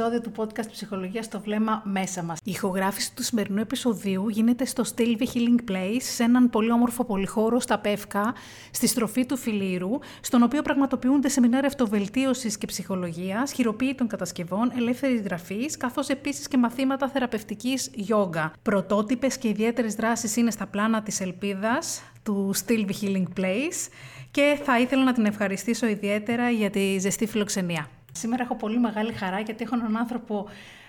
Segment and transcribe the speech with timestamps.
[0.00, 2.38] σε ένα ακόμη επεισόδιο του podcast Ψυχολογίας στο βλέμμα μέσα μας.
[2.44, 7.60] Η ηχογράφηση του σημερινού επεισοδίου γίνεται στο Stilby Healing Place, σε έναν πολύ όμορφο πολυχώρο
[7.60, 8.34] στα Πεύκα,
[8.70, 15.66] στη στροφή του Φιλήρου, στον οποίο πραγματοποιούνται σεμινάρια αυτοβελτίωσης και ψυχολογίας, χειροποίητων κατασκευών, ελεύθερη γραφή,
[15.78, 18.52] καθώς επίσης και μαθήματα θεραπευτικής γιόγκα.
[18.62, 23.88] Πρωτότυπες και ιδιαίτερες δράσεις είναι στα πλάνα της ελπίδας του Stilby Healing Place
[24.30, 27.88] και θα ήθελα να την ευχαριστήσω ιδιαίτερα για τη ζεστή φιλοξενία.
[28.12, 30.48] Σήμερα έχω πολύ μεγάλη χαρά γιατί έχω έναν άνθρωπο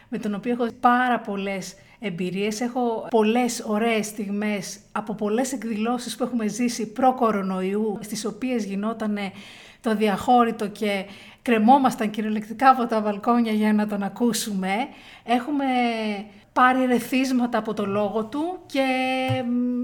[0.09, 2.61] με τον οποίο έχω πάρα πολλές εμπειρίες.
[2.61, 9.17] Έχω πολλές ωραίες στιγμές από πολλές εκδηλώσεις που έχουμε ζήσει προ-κορονοϊού, στις οποίες γινόταν
[9.81, 11.05] το διαχώρητο και
[11.41, 14.71] κρεμόμασταν κυριολεκτικά από τα βαλκόνια για να τον ακούσουμε.
[15.23, 15.65] Έχουμε
[16.53, 18.85] πάρει ρεθίσματα από το λόγο του και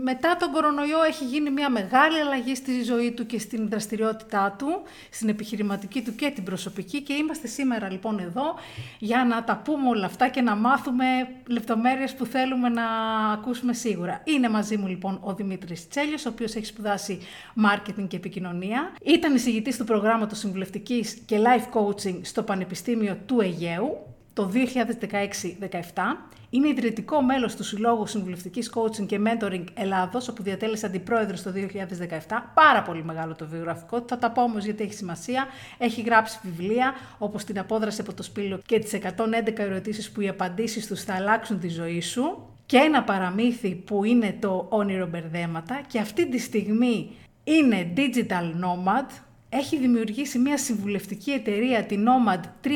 [0.03, 4.81] μετά τον κορονοϊό έχει γίνει μια μεγάλη αλλαγή στη ζωή του και στην δραστηριότητά του,
[5.09, 8.55] στην επιχειρηματική του και την προσωπική και είμαστε σήμερα λοιπόν εδώ
[8.99, 11.05] για να τα πούμε όλα αυτά και να μάθουμε
[11.47, 12.85] λεπτομέρειες που θέλουμε να
[13.33, 14.21] ακούσουμε σίγουρα.
[14.23, 17.19] Είναι μαζί μου λοιπόν ο Δημήτρης Τσέλιος, ο οποίος έχει σπουδάσει
[17.65, 18.91] marketing και επικοινωνία.
[19.03, 26.01] Ήταν εισηγητής του προγράμματος συμβουλευτικής και life coaching στο Πανεπιστήμιο του Αιγαίου το 2016-17.
[26.49, 32.43] Είναι ιδρυτικό μέλος του Συλλόγου Συμβουλευτικής Coaching και Mentoring Ελλάδος, όπου διατέλεσε αντιπρόεδρος το 2017.
[32.53, 35.47] Πάρα πολύ μεγάλο το βιογραφικό Θα τα πω όμως γιατί έχει σημασία.
[35.77, 40.27] Έχει γράψει βιβλία, όπως την απόδραση από το σπήλο και τις 111 ερωτήσεις που οι
[40.27, 42.47] απαντήσεις τους θα αλλάξουν τη ζωή σου.
[42.65, 45.81] Και ένα παραμύθι που είναι το όνειρο μπερδέματα.
[45.87, 47.09] Και αυτή τη στιγμή
[47.43, 49.09] είναι digital nomad,
[49.49, 52.69] έχει δημιουργήσει μια συμβουλευτική εταιρεία, την Nomad 365,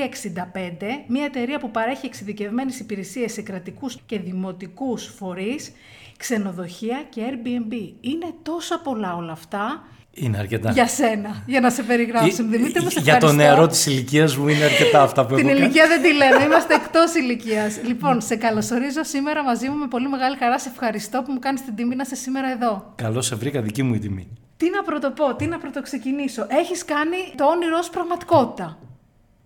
[1.07, 5.71] μια εταιρεία που παρέχει εξειδικευμένες υπηρεσίες σε κρατικούς και δημοτικούς φορείς,
[6.17, 7.73] ξενοδοχεία και Airbnb.
[8.01, 9.83] Είναι τόσα πολλά όλα αυτά.
[10.13, 10.71] Είναι αρκετά.
[10.71, 12.43] Για σένα, για να σε περιγράψω.
[12.43, 16.13] Δημήτρη, για το νεαρό της ηλικίας μου είναι αρκετά αυτά που Την ηλικία δεν τη
[16.13, 17.79] λέμε, είμαστε εκτός ηλικίας.
[17.83, 20.59] λοιπόν, σε καλωσορίζω σήμερα μαζί μου με πολύ μεγάλη χαρά.
[20.59, 22.93] Σε ευχαριστώ που μου κάνεις την τιμή να είσαι σήμερα εδώ.
[22.95, 24.27] Καλώς σε βρήκα, δική μου η τιμή.
[24.61, 26.45] Τι να πρωτοπώ, τι να πρωτοξεκινήσω.
[26.49, 28.77] Έχεις κάνει το όνειρό σου πραγματικότητα.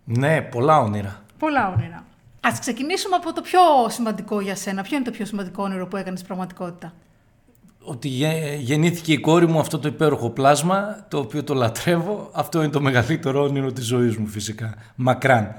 [0.04, 1.22] Ναι, πολλά όνειρα.
[1.40, 2.06] Πολλά όνειρα.
[2.42, 4.82] Ας ξεκινήσουμε από το πιο σημαντικό για σένα.
[4.82, 6.94] Ποιο είναι το πιο σημαντικό όνειρο που έκανες πραγματικότητα;
[7.80, 8.08] Ότι
[8.60, 12.30] γεννήθηκε η κόρη μου αυτό το υπέροχο πλάσμα, το οποίο το λατρεύω.
[12.34, 14.74] Αυτό είναι το μεγαλύτερο όνειρο της ζωής μου φυσικά.
[14.96, 15.56] Μακράν.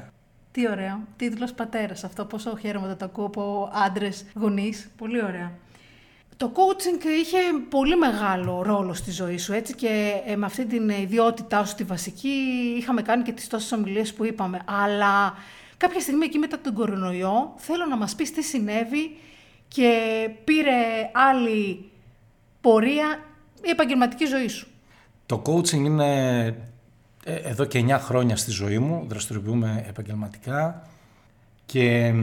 [0.52, 1.00] Τι ωραίο.
[1.16, 2.04] Τίτλος πατέρας.
[2.04, 4.88] Αυτό πόσο χαίρομαι να το ακούω από άντρες γονείς.
[4.96, 5.52] Πολύ ωραία.
[6.36, 7.36] Το coaching είχε
[7.68, 11.84] πολύ μεγάλο ρόλο στη ζωή σου, έτσι, και ε, με αυτή την ιδιότητά σου τη
[11.84, 12.28] βασική
[12.78, 14.60] είχαμε κάνει και τις τόσες ομιλίες που είπαμε.
[14.64, 15.34] Αλλά
[15.76, 19.16] κάποια στιγμή εκεί μετά τον κορονοϊό θέλω να μας πεις τι συνέβη
[19.68, 19.90] και
[20.44, 21.90] πήρε άλλη
[22.60, 23.18] πορεία
[23.62, 24.66] η επαγγελματική ζωή σου.
[25.26, 26.44] Το coaching είναι
[27.24, 30.88] ε, εδώ και 9 χρόνια στη ζωή μου, δραστηριοποιούμε επαγγελματικά
[31.66, 32.14] και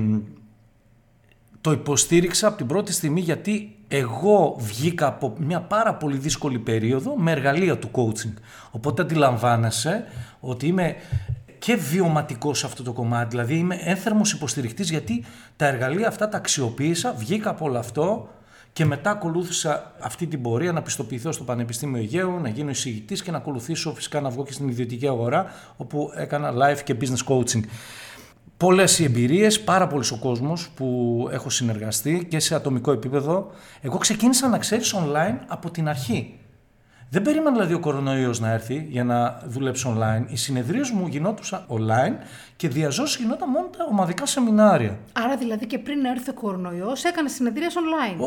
[1.61, 7.15] το υποστήριξα από την πρώτη στιγμή γιατί εγώ βγήκα από μια πάρα πολύ δύσκολη περίοδο
[7.15, 8.33] με εργαλεία του coaching.
[8.71, 10.05] Οπότε αντιλαμβάνεσαι
[10.39, 10.95] ότι είμαι
[11.59, 13.29] και βιωματικός σε αυτό το κομμάτι.
[13.29, 18.27] Δηλαδή είμαι ένθερμος υποστηρικτής γιατί τα εργαλεία αυτά τα αξιοποίησα, βγήκα από όλο αυτό
[18.73, 23.31] και μετά ακολούθησα αυτή την πορεία να πιστοποιηθώ στο Πανεπιστήμιο Αιγαίου, να γίνω εισηγητής και
[23.31, 25.45] να ακολουθήσω φυσικά να βγω και στην ιδιωτική αγορά
[25.77, 27.61] όπου έκανα life και business coaching.
[28.63, 33.51] Πολλές οι εμπειρίες, πάρα πολλοί ο κόσμος που έχω συνεργαστεί και σε ατομικό επίπεδο.
[33.81, 36.39] Εγώ ξεκίνησα να ξέρεις online από την αρχή.
[37.09, 40.25] Δεν περίμενα δηλαδή ο κορονοϊός να έρθει για να δουλέψω online.
[40.27, 42.23] Οι συνεδρίες μου γινόντουσαν online
[42.55, 44.99] και διαζώσει γινόταν μόνο τα ομαδικά σεμινάρια.
[45.13, 48.19] Άρα δηλαδή και πριν έρθει ο κορονοϊός, έκανες συνεδρίες online;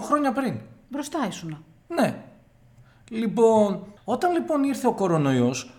[0.00, 0.54] 8 χρόνια πριν.
[0.88, 1.64] Μπροστά ήσουν.
[1.88, 2.14] Ναι.
[3.10, 5.77] Λοιπόν, όταν λοιπόν ήρθε ο κορονοϊός,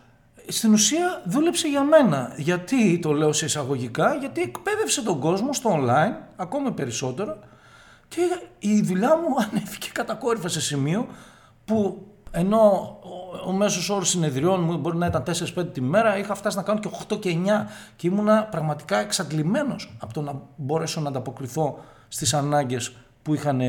[0.52, 2.34] στην ουσία δούλεψε για μένα.
[2.38, 7.40] Γιατί το λέω σε εισαγωγικά, γιατί εκπαίδευσε τον κόσμο στο online, ακόμα περισσότερο,
[8.08, 8.22] και
[8.60, 11.08] η δουλειά μου ανέβηκε κατακόρυφα σε σημείο
[11.66, 15.24] που ενώ ο, ο μέσος όρος συνεδριών μου μπορεί να ήταν
[15.56, 17.50] 4-5 τη μέρα, είχα φτάσει να κάνω και 8 και 9
[17.96, 23.62] και ήμουνα πραγματικά εξαντλημένος από το να μπορέσω να ανταποκριθώ στις ανάγκες που είχαν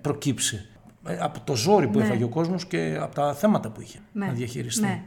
[0.00, 0.66] προκύψει.
[1.06, 2.04] Ε, από το ζόρι που ναι.
[2.04, 4.26] έφαγε ο κόσμος και από τα θέματα που είχε ναι.
[4.26, 4.82] να διαχειριστεί.
[4.82, 5.02] Ναι.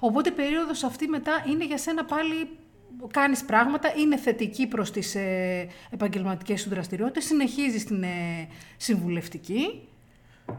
[0.00, 2.48] Οπότε η περίοδος αυτή μετά είναι για σένα πάλι
[3.10, 9.88] κάνεις πράγματα, είναι θετική προς τις ε, επαγγελματικές σου δραστηριότητες, συνεχίζεις την ε, συμβουλευτική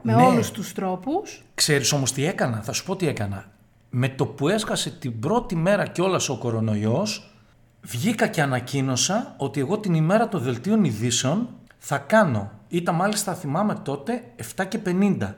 [0.02, 0.24] με ναι.
[0.24, 1.44] όλους τους τρόπους.
[1.56, 3.52] Ξέρεις όμως τι έκανα, θα σου πω τι έκανα.
[3.90, 7.36] Με το που έσκασε την πρώτη μέρα κιόλας ο κορονοϊός,
[7.82, 13.76] βγήκα και ανακοίνωσα ότι εγώ την ημέρα των δελτίων ειδήσεων θα κάνω, ήταν μάλιστα θυμάμαι
[13.84, 14.24] τότε
[14.56, 15.34] 7 και 50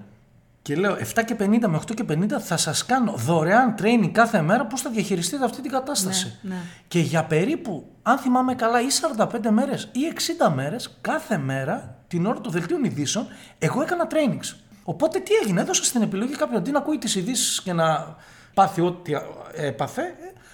[0.69, 4.41] Και λέω 7 και 50 με 8 και 50 θα σας κάνω δωρεάν training κάθε
[4.41, 6.39] μέρα πώς θα διαχειριστείτε αυτή την κατάσταση.
[6.41, 6.61] Ναι, ναι.
[6.87, 8.87] Και για περίπου, αν θυμάμαι καλά, ή
[9.17, 9.99] 45 μέρες ή
[10.47, 13.27] 60 μέρες, κάθε μέρα, την ώρα των δελτίων ειδήσεων,
[13.59, 14.55] εγώ έκανα trainings.
[14.83, 18.15] Οπότε τι έγινε, έδωσα στην επιλογή κάποιον αντί να ακούει τις ειδήσεις και να
[18.53, 19.11] πάθει ό,τι
[19.53, 20.03] έπαθε,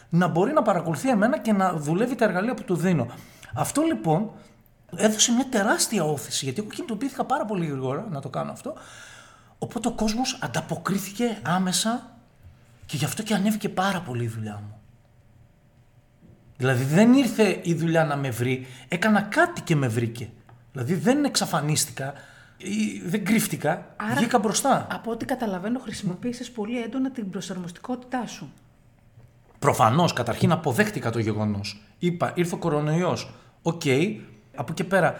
[0.09, 3.07] να μπορεί να παρακολουθεί εμένα και να δουλεύει τα εργαλεία που του δίνω.
[3.53, 4.31] Αυτό λοιπόν
[4.95, 8.73] έδωσε μια τεράστια όθηση, γιατί εγώ κινητοποιήθηκα πάρα πολύ γρήγορα να το κάνω αυτό.
[9.65, 12.17] Οπότε ο κόσμος ανταποκρίθηκε άμεσα
[12.85, 14.79] και γι' αυτό και ανέβηκε πάρα πολύ η δουλειά μου.
[16.57, 20.29] Δηλαδή δεν ήρθε η δουλειά να με βρει, έκανα κάτι και με βρήκε.
[20.71, 22.13] Δηλαδή δεν εξαφανίστηκα,
[22.57, 24.87] ή δεν κρύφτηκα, Άρα, βγήκα μπροστά.
[24.91, 28.53] Από ό,τι καταλαβαίνω, χρησιμοποίησες πολύ έντονα την προσαρμοστικότητά σου.
[29.59, 31.81] Προφανώς, καταρχήν αποδέχτηκα το γεγονός.
[31.99, 33.33] Είπα, ήρθε ο κορονοϊός.
[33.61, 33.81] Οκ,
[34.55, 35.15] από εκεί πέρα,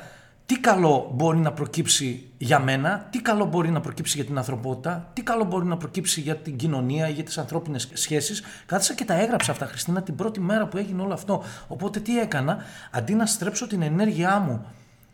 [0.46, 5.10] τι καλό μπορεί να προκύψει για μένα, τι καλό μπορεί να προκύψει για την ανθρωπότητα,
[5.14, 8.44] τι καλό μπορεί να προκύψει για την κοινωνία, για τις ανθρώπινες σχέσεις.
[8.66, 11.44] Κάθισα και τα έγραψα αυτά, Χριστίνα, την πρώτη μέρα που έγινε όλο αυτό.
[11.68, 12.58] Οπότε τι έκανα,
[12.92, 14.66] αντί να στρέψω την ενέργειά μου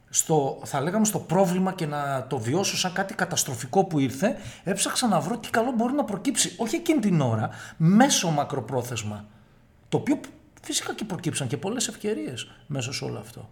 [0.10, 5.08] στο, θα λέγαμε στο πρόβλημα και να το βιώσω σαν κάτι καταστροφικό που ήρθε, έψαξα
[5.08, 9.26] να βρω τι καλό μπορεί να προκύψει, όχι εκείνη την ώρα, μέσω μακροπρόθεσμα.
[9.90, 10.20] Το οποίο
[10.62, 13.50] φυσικά και προκύψαν και πολλές ευκαιρίες μέσα σε όλο αυτό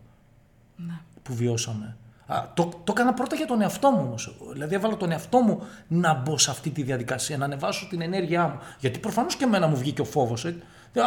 [0.76, 1.00] Ναι.
[1.30, 1.98] Που βιώσαμε.
[2.28, 4.36] Α, το, το έκανα πρώτα για τον εαυτό μου όμως.
[4.52, 8.48] Δηλαδή έβαλα τον εαυτό μου να μπω σε αυτή τη διαδικασία, να ανεβάσω την ενέργειά
[8.48, 8.60] μου.
[8.80, 10.46] Γιατί προφανώς και εμένα μου βγήκε ο φόβος.
[10.46, 10.56] Ε.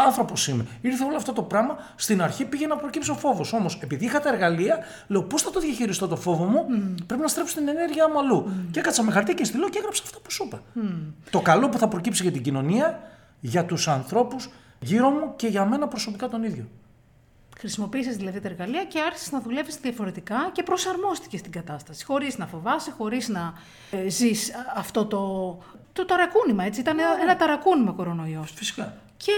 [0.06, 0.66] Άνθρωπος είμαι.
[0.80, 1.76] Ήρθε όλο αυτό το πράγμα.
[1.96, 3.52] Στην αρχή πήγε να προκύψει ο φόβος.
[3.52, 6.66] Όμως, επειδή είχα τα εργαλεία, λέω πώς θα το διαχειριστώ το φόβο μου,
[7.06, 8.50] πρέπει να στρέψω την ενέργειά μου αλλού.
[8.70, 10.62] Και έκατσα με χαρτί και στυλό και έγραψα αυτό που σου είπα.
[11.30, 13.00] Το καλό που θα προκύψει για την κοινωνία,
[13.40, 16.68] για τους ανθρώπους γύρω μου και για μένα προσωπικά τον ίδιο.
[17.62, 22.04] Χρησιμοποίησες δηλαδή τα εργαλεία και άρχισες να δουλεύεις διαφορετικά και προσαρμόστηκες στην κατάσταση.
[22.04, 23.54] Χωρίς να φοβάσαι, χωρίς να
[23.90, 25.22] ε, ζεις α, αυτό το,
[25.92, 26.80] το ταρακούνημα, έτσι.
[26.80, 28.52] Ήταν ένα ταρακούνημα κορονοϊός.
[28.56, 28.96] Φυσικά.
[29.16, 29.32] Και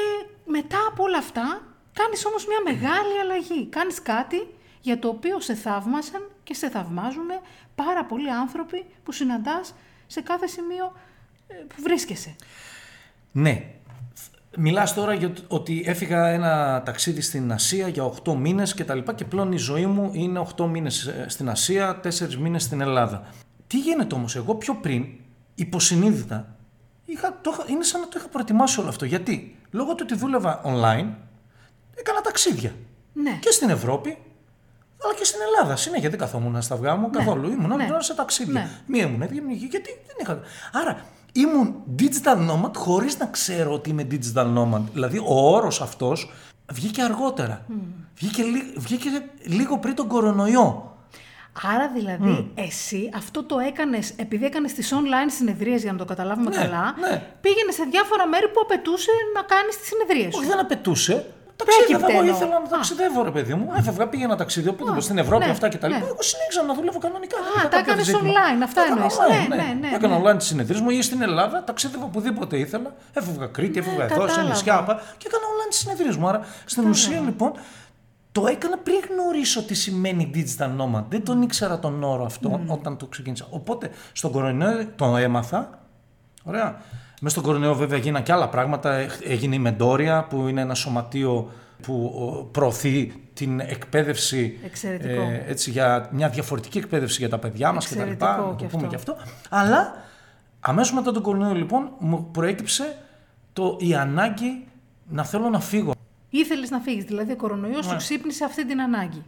[0.44, 1.62] μετά από όλα αυτά,
[1.92, 3.66] κάνεις όμως μια μεγάλη αλλαγή.
[3.66, 4.46] Κάνεις κάτι
[4.80, 7.28] για το οποίο σε θαύμασαν και σε θαυμάζουν
[7.74, 9.74] πάρα πολλοί άνθρωποι που συναντάς
[10.06, 10.92] σε κάθε σημείο
[11.46, 12.36] ε, που βρίσκεσαι.
[13.32, 13.64] Ναι.
[14.56, 18.94] Μιλάς τώρα για το- ότι έφυγα ένα ταξίδι στην Ασία για 8 μήνες και τα
[18.94, 22.80] λοιπά και πλέον η ζωή μου είναι 8 μήνες ε, στην Ασία, 4 μήνες στην
[22.80, 23.22] Ελλάδα.
[23.66, 25.06] Τι γίνεται όμως, εγώ πιο πριν,
[25.54, 26.56] υποσυνείδητα,
[27.04, 29.04] είχα, το, είχα- είναι σαν να το είχα προετοιμάσει όλο αυτό.
[29.04, 31.08] Γιατί, λόγω του ότι δούλευα online,
[31.94, 32.72] έκανα ταξίδια.
[33.12, 33.38] Ναι.
[33.40, 34.18] Και στην Ευρώπη,
[35.04, 35.76] αλλά και στην Ελλάδα.
[35.76, 37.50] Συνέχεια δεν καθόμουν στα αυγά μου καθόλου.
[37.50, 37.84] Ήμουν ναι.
[37.84, 37.96] ναι.
[38.02, 38.52] σε ταξίδια.
[38.52, 38.68] Ναι.
[38.86, 40.40] Μία ήμουν έτοιμη, γιατί δεν είχα.
[40.72, 41.04] Άρα
[41.36, 44.80] ήμουν digital nomad χωρίς να ξέρω ότι είμαι digital nomad.
[44.92, 46.30] Δηλαδή ο όρος αυτός
[46.72, 47.64] βγήκε αργότερα.
[48.16, 49.08] Βγήκε, λι- βγήκε
[49.42, 50.88] λίγο πριν τον κορονοϊό.
[51.74, 56.50] Άρα δηλαδή εσύ αυτό το έκανες, επειδή έκανες τις online συνεδρίες για να το καταλάβουμε
[56.50, 57.22] Ναι, καλά, ναι.
[57.40, 60.38] πήγαινε σε διάφορα μέρη που απαιτούσε να κάνεις τις συνεδρίες σου.
[60.40, 61.26] Όχι, δεν απαιτούσε.
[61.56, 62.36] Ταξίδευα, Πρόκειται εγώ εννοώ.
[62.36, 62.68] ήθελα να Α.
[62.74, 63.66] ταξιδεύω, ρε παιδί μου.
[63.76, 66.00] Έφευγα, πήγαινα ταξίδι οπουδήποτε στην Ευρώπη, ναι, αυτά και τα λοιπά.
[66.00, 66.06] ναι.
[66.06, 67.36] Εγώ συνέχιζα να δουλεύω κανονικά.
[67.44, 68.30] δεν Α, είχα τα κάποιο έκανες ζήτημα.
[68.32, 69.16] online, αυτά Τα έκανα εννοείς.
[69.24, 70.22] online, Ναι, ναι, ναι, Έκανα ναι.
[70.30, 72.90] online τι συνεδρίε μου ή στην Ελλάδα, ταξίδευα οπουδήποτε ήθελα.
[73.12, 74.48] Έφευγα Κρήτη, έφευγα εδώ, σε Ναι, κατάλαβα.
[74.52, 76.26] νησιά πα, και έκανα online τι συνεδρίε μου.
[76.28, 77.52] Άρα στην ουσία λοιπόν
[78.32, 81.04] το έκανα πριν γνωρίσω τι σημαίνει digital nomad.
[81.08, 82.72] Δεν τον ήξερα τον όρο αυτό Ναι.
[82.72, 83.46] όταν το ξεκίνησα.
[83.50, 85.78] Οπότε στον κορονοϊό το έμαθα.
[86.44, 86.80] Ωραία.
[87.26, 88.94] Μέσα στον κορονοϊό βέβαια γίνανε και άλλα πράγματα.
[88.94, 91.50] Έχ- Έγινε η Μεντόρια που είναι ένα σωματείο
[91.82, 95.22] που ο, προωθεί την εκπαίδευση Εξαιρετικό.
[95.46, 98.26] έτσι, για μια διαφορετική εκπαίδευση για τα παιδιά μας και τα λοιπά.
[98.26, 99.12] Εξαιρετικό Να και το πούμε αυτό.
[99.12, 99.32] και αυτό.
[99.48, 99.94] Αλλά
[100.60, 102.96] αμέσως μετά τον κορονοϊό λοιπόν μου προέκυψε
[103.52, 104.66] το, η ανάγκη
[105.08, 105.92] να θέλω να φύγω.
[106.30, 109.22] Ήθελες να φύγεις, δηλαδή ο κορονοϊός σου ξύπνησε αυτή την ανάγκη.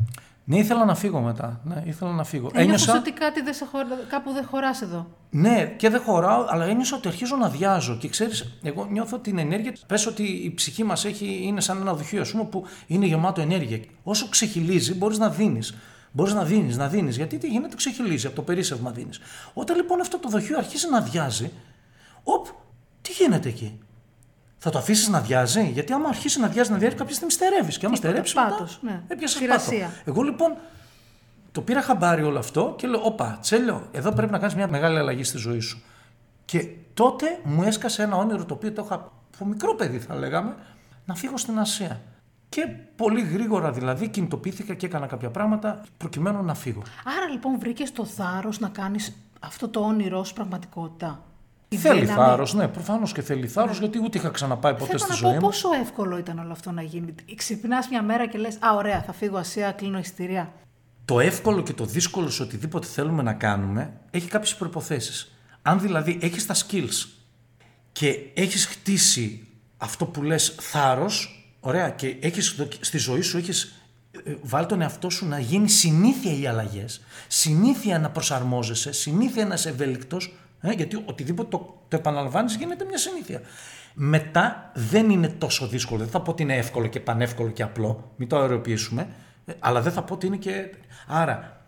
[0.49, 1.61] Ναι, ήθελα να φύγω μετά.
[1.65, 2.50] Ναι, ήθελα να φύγω.
[2.55, 3.87] Ένιωθες ότι κάτι δεν σε χωρα...
[4.09, 7.97] κάπου δεν χωράς εδώ; Ναι, και δεν χωράω, αλλά ένιωσα ότι αρχίζω να διάζω.
[7.97, 9.73] Και ξέρεις, εγώ νιώθω την ενέργεια.
[9.87, 13.81] Πες ότι η ψυχή μας είναι σαν ένα δοχείο, ας πούμε, που είναι γεμάτο ενέργεια.
[14.03, 15.75] Όσο ξεχυλίζει, μπορείς να δίνεις.
[16.12, 17.17] Μπορείς να δίνεις, να δίνεις.
[17.17, 19.21] Γιατί τι γίνεται, ξεχυλίζει, από το περίσσευμα δίνεις.
[19.55, 21.50] Όταν λοιπόν αυτό το δοχείο αρχίζει να διάζει,
[22.23, 22.47] οπ,
[23.03, 23.79] τι γίνεται εκεί;
[24.67, 27.79] Θα το αφήσεις να διάζει, γιατί άμα αρχίσει να διάζει, να διάζει, κάποια στιγμή στερεύεις.
[27.79, 28.35] Και άμα στερέψεις.
[28.35, 29.03] πάτος, ναι.
[29.09, 29.87] Έπιασες Ξηρασία.
[29.87, 30.01] πάτο.
[30.05, 30.57] Εγώ λοιπόν
[31.53, 34.99] το πήρα χαμπάρι όλο αυτό και λέω: Όπα, τσέλιο, εδώ πρέπει να κάνεις μια μεγάλη
[34.99, 35.83] αλλαγή στη ζωή σου.
[36.45, 38.95] Και τότε μου έσκασε ένα όνειρο το οποίο το είχα
[39.35, 40.55] από μικρό παιδί, θα λέγαμε,
[41.05, 42.01] να φύγω στην Ασία.
[42.49, 46.83] Και πολύ γρήγορα δηλαδή κινητοποιήθηκα και έκανα κάποια πράγματα προκειμένου να φύγω.
[47.05, 51.23] Άρα λοιπόν βρήκες το θάρρος να κάνεις αυτό το όνειρό σου πραγματικότητα;
[51.69, 52.19] Η θέλει δύναμη.
[52.19, 55.29] θάρρος, ναι, προφανώς και θέλει θάρρος, γιατί ούτε είχα ξαναπάει ποτέ Θέλω στη να ζωή
[55.31, 55.41] πω μου.
[55.41, 57.15] πόσο εύκολο ήταν όλο αυτό να γίνει.
[57.37, 60.53] Ξυπνάς μια μέρα και λες: Α, ωραία, θα φύγω Ασία, κλείνω εισιτήρια.
[61.05, 65.29] Το εύκολο και το δύσκολο σε οτιδήποτε θέλουμε να κάνουμε έχει κάποιες προποθέσει.
[65.63, 67.09] Αν δηλαδή έχεις τα skills
[67.93, 69.47] και έχεις χτίσει
[69.77, 73.83] αυτό που λες θάρρος, ωραία, και έχεις, στη ζωή σου έχεις
[74.25, 79.55] ε, βάλει τον εαυτό σου να γίνει συνήθεια οι αλλαγές, συνήθεια να προσαρμόζεσαι, συνήθεια να
[79.55, 83.41] είσαι ευέλικτος, ε, γιατί οτιδήποτε το, το επαναλαμβάνεις γίνεται μια συνήθεια.
[83.95, 86.01] Μετά δεν είναι τόσο δύσκολο.
[86.01, 88.13] Δεν θα πω ότι είναι εύκολο και πανεύκολο και απλό.
[88.17, 89.09] Μην το αεροποιήσουμε.
[89.47, 90.71] Ε, αλλά δεν θα πω ότι είναι και.
[91.07, 91.61] Άρα,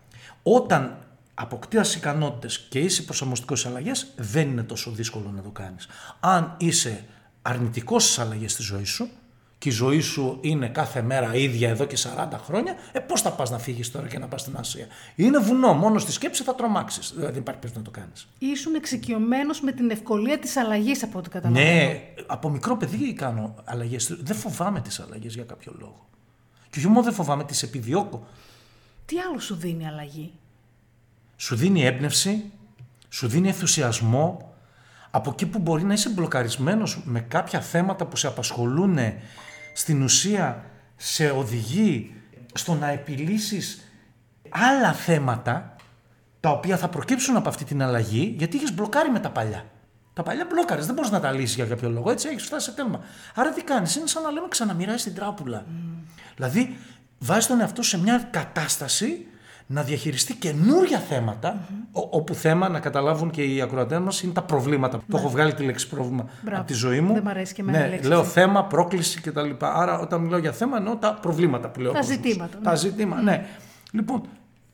[0.43, 0.97] όταν
[1.33, 5.87] αποκτάς ικανότητες και είσαι προσαρμοστικό στι αλλαγές, δεν είναι τόσο δύσκολο να το κάνεις.
[6.19, 7.05] Αν είσαι
[7.41, 9.09] αρνητικός στις αλλαγές στη ζωή σου
[9.59, 13.31] και η ζωή σου είναι κάθε μέρα ίδια εδώ και 40 χρόνια, ε, πώς θα
[13.31, 15.73] πας να φύγεις τώρα και να πας στην Ασία; Είναι βουνό.
[15.73, 17.11] Μόνος στη σκέψη θα τρομάξεις.
[17.13, 18.27] Δηλαδή, δεν υπάρχει περίπτωση να το κάνεις.
[18.37, 21.65] Ήσουν εξοικειωμένος με την ευκολία της αλλαγής, από ό,τι καταλαβαίνω.
[21.65, 24.17] Ναι, από μικρό παιδί κάνω αλλαγές.
[24.21, 26.07] Δεν φοβάμαι τις αλλαγές για κάποιο λόγο.
[26.69, 28.27] Και όχι μόνο δεν φοβάμαι, τις επιδιώκω.
[29.05, 30.31] Τι άλλο σου δίνει αλλαγή;
[31.37, 32.51] Σου δίνει έμπνευση,
[33.09, 34.53] σου δίνει ενθουσιασμό.
[35.11, 38.97] Από εκεί που μπορεί να είσαι μπλοκαρισμένος με κάποια θέματα που σε απασχολούν
[39.79, 42.15] στην ουσία σε οδηγεί
[42.53, 43.81] στο να επιλύσεις
[44.49, 45.75] άλλα θέματα
[46.39, 49.65] τα οποία θα προκύψουν από αυτή την αλλαγή γιατί έχεις μπλοκάρει με τα παλιά.
[50.13, 52.11] Τα παλιά μπλόκαρες, δεν μπορείς να τα λύσεις για κάποιο λόγο.
[52.11, 52.99] Έτσι έχεις φτάσει σε τέλμα.
[53.35, 55.65] Άρα τι κάνεις, είναι σαν να λέμε ξαναμοιράζει την τράπουλα.
[55.67, 56.03] Mm.
[56.35, 56.77] Δηλαδή,
[57.19, 59.27] βάζεις τον εαυτό σε μια κατάσταση
[59.71, 61.01] να διαχειριστεί καινούρια
[61.91, 64.97] όπου θέμα να καταλάβουν και οι ακροατές μας είναι τα προβλήματα.
[64.97, 65.03] Ναι.
[65.07, 67.13] Το έχω βγάλει τη λέξη πρόβλημα από τη ζωή μου.
[67.13, 69.49] Δεν μου αρέσει και εμένα ναι, Λέω θέμα, πρόκληση κτλ.
[69.59, 71.91] Άρα, όταν μιλάω για θέμα, εννοώ τα προβλήματα που λέω.
[71.91, 72.57] Τα ζητήματα.
[72.63, 72.77] Τα ναι.
[72.77, 73.45] ζητήματα, ναι.
[73.91, 74.21] Λοιπόν,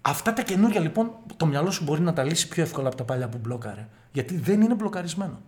[0.01, 3.03] αυτά τα καινούρια λοιπόν, το μυαλό σου μπορεί να τα λύσει πιο εύκολα από τα
[3.03, 3.87] παλιά που μπλόκαρε.
[4.11, 5.41] Γιατί δεν είναι μπλοκαρισμένο.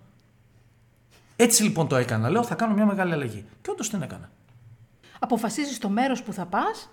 [1.35, 2.29] Έτσι λοιπόν το έκανα.
[2.29, 3.45] Λέω θα κάνω μια μεγάλη αλλαγή.
[3.61, 4.29] Και όντως την έκανα.
[5.19, 6.89] Αποφασίζεις το μέρος που θα πας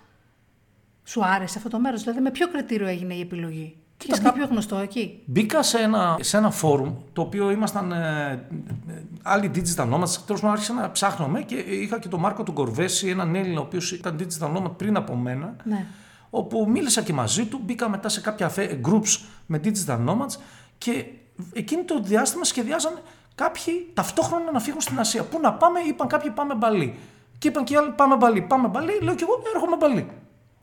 [1.05, 4.77] σου άρεσε αυτό το μέρος, δηλαδή με ποιο κριτήριο έγινε η επιλογή; Είχες κάποιο γνωστό
[4.77, 8.47] εκεί; Μπήκα σε ένα, σε ένα φόρουμ το οποίο ήμασταν ε,
[8.89, 10.11] ε άλλοι digital nomads.
[10.27, 13.63] Τέλος πάντων, άρχισα να ψάχνομαι και είχα και τον Μάρκο του Κορβέση, έναν Έλληνα ο
[13.63, 15.57] οποίος ήταν digital nomad πριν από μένα.
[15.65, 15.87] Ναι.
[16.31, 17.61] Όπου μίλησα και μαζί του.
[17.65, 18.51] Μπήκα μετά σε κάποια
[18.85, 20.37] groups με digital nomads
[20.79, 21.05] και
[21.53, 22.93] εκείνη το διάστημα σχεδιάζαν
[23.35, 25.25] κάποιοι ταυτόχρονα να φύγουν στην Ασία.
[25.25, 26.99] Πού να πάμε, είπαν κάποιοι πάμε μπαλί.
[27.39, 28.43] Και είπαν και οι άλλοι πάμε μπαλί.
[28.43, 30.11] Πάμε μπαλί, λέω και εγώ έρχομαι μπαλί.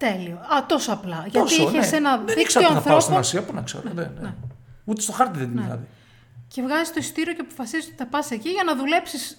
[0.01, 0.36] Τέλειο.
[0.36, 1.25] Α, τόσο απλά.
[1.31, 1.98] Τόσο, Γιατί είχες ναι.
[1.98, 2.84] ένα δεν δίκτυο ανθρώπων.
[2.84, 3.84] να πάω στην Ασία, πού να ξέρω.
[3.93, 4.12] Ναι, ναι.
[4.22, 4.34] ναι.
[4.86, 5.79] Ούτε στο χάρτη δεν την ναι.
[6.48, 9.38] Και βγάζεις το εισιτήριο και αποφασίζεις ότι θα πας εκεί για να δουλέψεις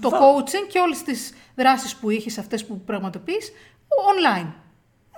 [0.00, 3.52] το coaching και όλες τις δράσεις που είχες, αυτές που πραγματοποιείς,
[3.88, 4.52] online.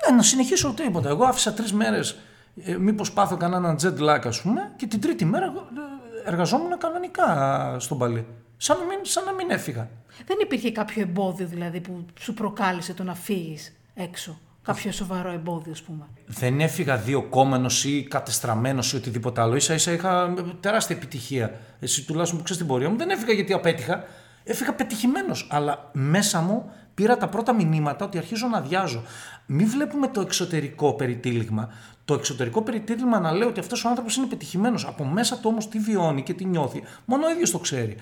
[0.08, 1.08] Ναι, να συνεχίσω τίποτα.
[1.08, 2.18] Εγώ άφησα τρεις μέρες,
[2.64, 7.76] ε, μήπως πάθω κανένα jet lag, ας πούμε, και την τρίτη μέρα ε, εργαζόμουν κανονικά
[7.78, 8.26] στον Παλί.
[8.56, 9.88] Σαν να, μην, σαν να μην έφυγα.
[10.26, 15.72] Δεν υπήρχε κάποιο εμπόδιο δηλαδή που σου προκάλεσε το να φύγεις έξω; Κάποιο σοβαρό εμπόδιο,
[15.72, 16.06] ας πούμε.
[16.26, 19.60] Δεν έφυγα δύο κόμενος ή κατεστραμμένος ή οτιδήποτε άλλο.
[19.60, 21.60] σα ίσα είχα τεράστια επιτυχία.
[21.80, 24.04] Εσύ τουλάχιστον που ξέρεις την πορεία μου, δεν έφυγα γιατί απέτυχα.
[24.44, 25.48] Έφυγα πετυχημένος.
[25.50, 29.02] Αλλά μέσα μου πήρα τα πρώτα μηνύματα ότι αρχίζω να αδειάζω.
[29.46, 31.68] Μην βλέπουμε το εξωτερικό περιτύλιγμα.
[32.04, 34.86] Το εξωτερικό περιτύλιγμα να λέει ότι αυτός ο άνθρωπος είναι πετυχημένος.
[34.86, 36.82] Από μέσα του όμως τι βιώνει και τι νιώθει.
[37.04, 37.96] Μόνο ο ίδιος το ξέρει.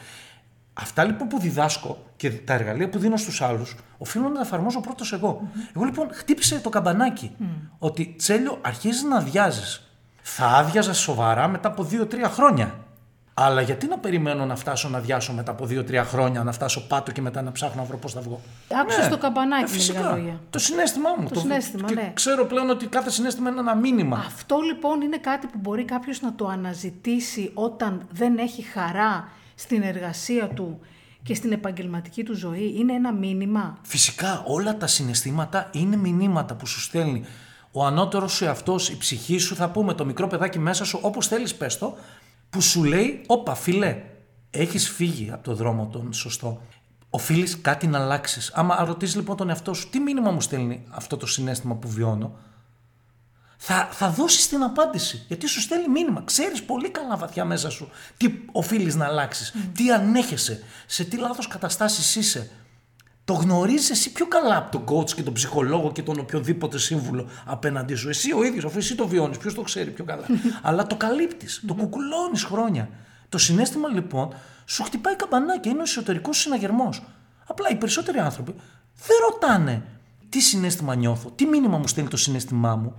[0.81, 4.81] Αυτά λοιπόν που διδάσκω και τα εργαλεία που δίνω στους άλλους, οφείλω να τα εφαρμόζω
[4.81, 5.49] πρώτος εγώ.
[5.75, 7.37] Εγώ λοιπόν χτύπησε το καμπανάκι
[7.79, 9.91] ότι τσέλιο αρχίζεις να αδειάζεις.
[10.23, 12.75] Θα άδειαζα σοβαρά μετά από 2-3 χρόνια.
[13.35, 17.13] Αλλά γιατί να περιμένω να φτάσω να αδειάσω μετά από 2-3 χρόνια, να φτάσω πάτο
[17.13, 18.41] και μετά να ψάχνω να βρω πώς θα βγω;
[18.81, 20.39] Άκουσες ναι, το καμπανάκι, ε, φυσικά.
[20.51, 21.29] Το συνέστημά μου.
[21.29, 22.11] Το, το συνέστημα, ναι.
[22.15, 24.25] Ξέρω πλέον ότι κάθε συνέστημα είναι ένα μήνυμα.
[24.27, 29.29] Αυτό λοιπόν είναι κάτι που μπορεί κάποιος να το αναζητήσει όταν δεν έχει χαρά
[29.59, 30.81] στην εργασία του
[31.23, 33.79] και στην επαγγελματική του ζωή είναι ένα μήνυμα.
[33.83, 37.25] Φυσικά όλα τα συναισθήματα είναι μηνύματα που σου στέλνει.
[37.73, 41.27] Ο ανώτερος σου εαυτός, η ψυχή σου θα πούμε, το μικρό παιδάκι μέσα σου, όπως
[41.27, 41.97] θέλεις πες το,
[42.51, 44.03] που σου λέει, όπα φίλε,
[44.51, 46.61] έχεις φύγει από το δρόμο τον σωστό.
[47.11, 48.53] Οφείλεις κάτι να αλλάξεις.
[48.55, 52.39] Άμα ρωτήσεις λοιπόν τον εαυτό σου, τι μήνυμα μου στέλνει αυτό το συνέστημα που βιώνω,
[53.57, 55.25] θα, θα δώσεις την απάντηση.
[55.29, 56.23] Γιατί σου στέλνει μήνυμα.
[56.25, 61.49] Ξέρεις πολύ καλά βαθιά μέσα σου τι οφείλεις να αλλάξεις, τι ανέχεσαι, σε τι λάθος
[61.49, 62.51] καταστάσεις είσαι.
[63.25, 67.29] Το γνωρίζεις εσύ πιο καλά από τον coach και τον ψυχολόγο και τον οποιοδήποτε σύμβουλο
[67.45, 68.09] απέναντί σου.
[68.09, 70.27] Εσύ ο ίδιος, αφού εσύ το βιώνεις, ποιος το ξέρει πιο καλά.
[70.63, 72.89] Αλλά το καλύπτεις, το κουκουλώνεις χρόνια.
[73.29, 74.35] Το συνέστημα λοιπόν
[74.65, 77.03] σου χτυπάει καμπανάκι, είναι ο εσωτερικός συναγερμός.
[77.47, 78.55] Απλά οι περισσότεροι άνθρωποι
[79.07, 79.83] δεν ρωτάνε
[80.29, 82.95] τι συνέστημα νιώθω, τι μήνυμα μου στέλνει το συνέστημά μου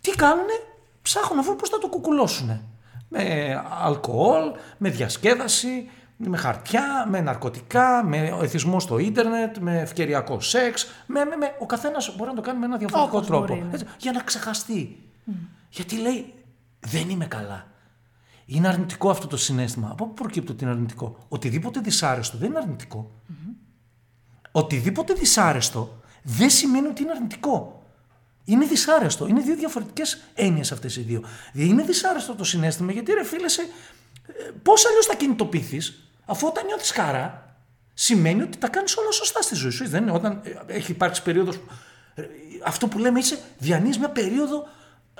[0.00, 0.60] τι κάνουνε,
[1.02, 2.60] ψάχνουν να βρουν πώς θα το κουκουλώσουν.
[3.08, 10.86] Με αλκοόλ, με διασκέδαση, με χαρτιά, με ναρκωτικά, με εθισμό στο ίντερνετ, με ευκαιριακό σεξ.
[11.06, 11.56] Με, με, με.
[11.58, 13.54] Ο καθένας μπορεί να το κάνει με ένα διαφορετικό τρόπο.
[13.54, 13.78] Ναι.
[13.98, 14.98] για να ξεχαστεί.
[15.70, 16.34] Γιατί λέει
[16.80, 17.66] δεν είμαι καλά.
[18.46, 19.88] Είναι αρνητικό αυτό το συνέστημα.
[19.90, 23.10] Από πού προκύπτει ότι είναι αρνητικό; Οτιδήποτε δυσάρεστο δεν είναι αρνητικό.
[24.52, 27.77] Οτιδήποτε δυσάρεστο δεν σημαίνει ότι είναι αρνητικό.
[28.48, 29.26] Είναι δυσάρεστο.
[29.26, 31.22] Είναι δύο διαφορετικές έννοιες αυτές οι δύο.
[31.52, 33.68] Δηλαδή είναι δυσάρεστο το συνέστημα γιατί ρε φίλε, σε,
[34.62, 37.56] πώς αλλιώς θα κινητοποιηθείς αφού όταν νιώθεις χαρά,
[37.94, 39.88] σημαίνει ότι τα κάνεις όλα σωστά στη ζωή σου.
[39.88, 41.60] Δεν είναι όταν ε, έχει υπάρξει περίοδος.
[42.64, 44.68] Αυτό που λέμε είσαι διανύεις μια περίοδο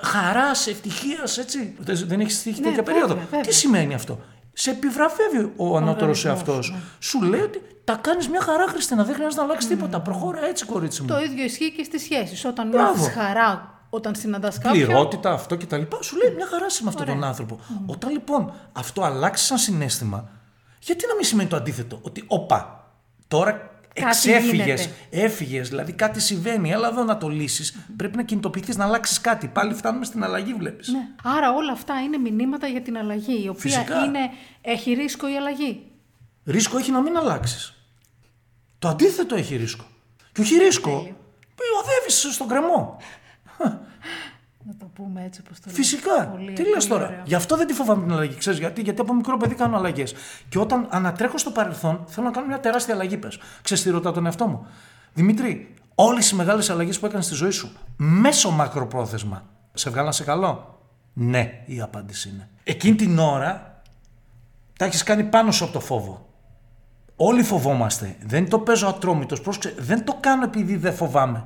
[0.01, 1.75] χαράς, ευτυχίας, έτσι.
[1.83, 3.15] Δεν έχεις τύχει Ναι, τέτοια βέβαια, περίοδο.
[3.15, 3.41] βέβαια.
[3.41, 4.19] Τι σημαίνει αυτό;
[4.61, 6.71] Σε επιβραβεύει ο ανώτερος οργανισμός, εαυτός.
[6.71, 6.77] ναι.
[6.99, 9.03] Σου λέει ότι τα κάνεις μια χαρά, Χριστίνα.
[9.03, 10.01] Δεν χρειάζεται να αλλάξεις τίποτα.
[10.01, 11.07] Προχώρα έτσι, κορίτσι μου.
[11.07, 12.45] Το ίδιο ισχύει και στις σχέσεις.
[12.45, 12.93] Όταν Μπράβο.
[12.95, 14.85] νιώθεις χαρά όταν συναντάς κάποιον.
[14.85, 15.97] πληρότητα, αυτό και τα λοιπά.
[16.01, 17.27] Σου λέει μια χαρά είσαι με αυτόν τον Ωραία.
[17.29, 17.59] άνθρωπο.
[17.85, 20.29] Όταν λοιπόν αυτό αλλάξει σαν συνέστημα,
[20.79, 21.99] γιατί να μην σημαίνει το αντίθετο.
[22.01, 22.89] Ότι όπα,
[23.27, 23.68] τώρα Κάτι
[24.07, 24.89] εξέφυγε, γίνεται.
[25.09, 26.71] έφυγες, δηλαδή κάτι συμβαίνει.
[26.71, 27.75] Έλα εδώ να το λύσεις.
[27.95, 29.47] Πρέπει να κινητοποιηθείς, να αλλάξεις κάτι.
[29.47, 30.87] Πάλι φτάνουμε στην αλλαγή, βλέπεις.
[30.87, 31.07] Ναι.
[31.23, 34.03] Άρα όλα αυτά είναι μηνύματα για την αλλαγή, η οποία Φυσικά.
[34.05, 34.19] είναι,
[34.61, 35.83] έχει ρίσκο η αλλαγή.
[36.45, 37.73] Ρίσκο έχει να μην αλλάξεις.
[38.79, 39.85] Το αντίθετο έχει ρίσκο.
[40.31, 41.15] Και όχι ρίσκο, Τέλειο.
[41.83, 42.97] οδεύεις στον κρεμό.
[44.69, 45.75] Να το πούμε έτσι όπως το λέω.
[45.75, 46.27] Φυσικά.
[46.27, 47.21] Πολύ, Τι λες πολύ τώρα; ωραίο.
[47.25, 48.35] Γι' αυτό δεν τη φοβάμαι την αλλαγή.
[48.35, 50.13] Ξέρεις γιατί, γιατί από μικρό παιδί κάνω αλλαγές.
[50.49, 53.17] Και όταν ανατρέχω στο παρελθόν, θέλω να κάνω μια τεράστια αλλαγή.
[53.17, 53.39] Πες.
[53.61, 54.65] Ξέρεις τι ρωτάω τον εαυτό μου;
[55.13, 60.23] Δημήτρη, όλες οι μεγάλες αλλαγές που έκανες στη ζωή σου, μέσω μακροπρόθεσμα, σε βγάλαν σε
[60.23, 60.79] καλό;
[61.13, 62.49] Ναι, η απάντηση είναι.
[62.63, 63.81] Εκείνη την ώρα
[64.77, 66.27] τα έχεις κάνει πάνω σου από το φόβο.
[67.15, 68.15] Όλοι φοβόμαστε.
[68.25, 69.41] Δεν το παίζω ατρόμητος.
[69.41, 71.43] Πρόσεξε, δεν το κάνω επειδή δεν φοβάμαι.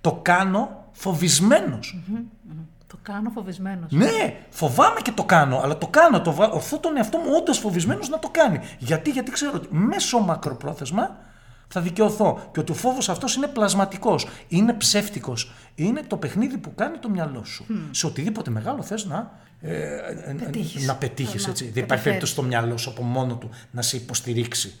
[0.00, 2.02] Το κάνω φοβισμένος.
[2.86, 3.92] Το κάνω φοβισμένος.
[3.92, 6.20] Ναι, φοβάμαι και το κάνω, αλλά το κάνω.
[6.20, 6.48] Το βα...
[6.50, 8.60] Οθώ τον εαυτό μου όντα φοβισμένος να το κάνει.
[8.78, 11.16] Γιατί, γιατί ξέρω ότι μέσω μακροπρόθεσμα
[11.68, 15.52] θα δικαιωθώ και ότι ο φόβος αυτός είναι πλασματικός, είναι ψεύτικος.
[15.74, 17.66] Είναι το παιχνίδι που κάνει το μυαλό σου.
[17.90, 20.86] Σε οτιδήποτε μεγάλο θες να, ε, ε, Πετύχεις.
[20.86, 21.46] να πετύχεις.
[21.46, 22.02] Να Δεν υπάρχει καταφέρεις.
[22.02, 24.74] περίπτωση στο μυαλό σου από μόνο του να σε υποστηρίξει.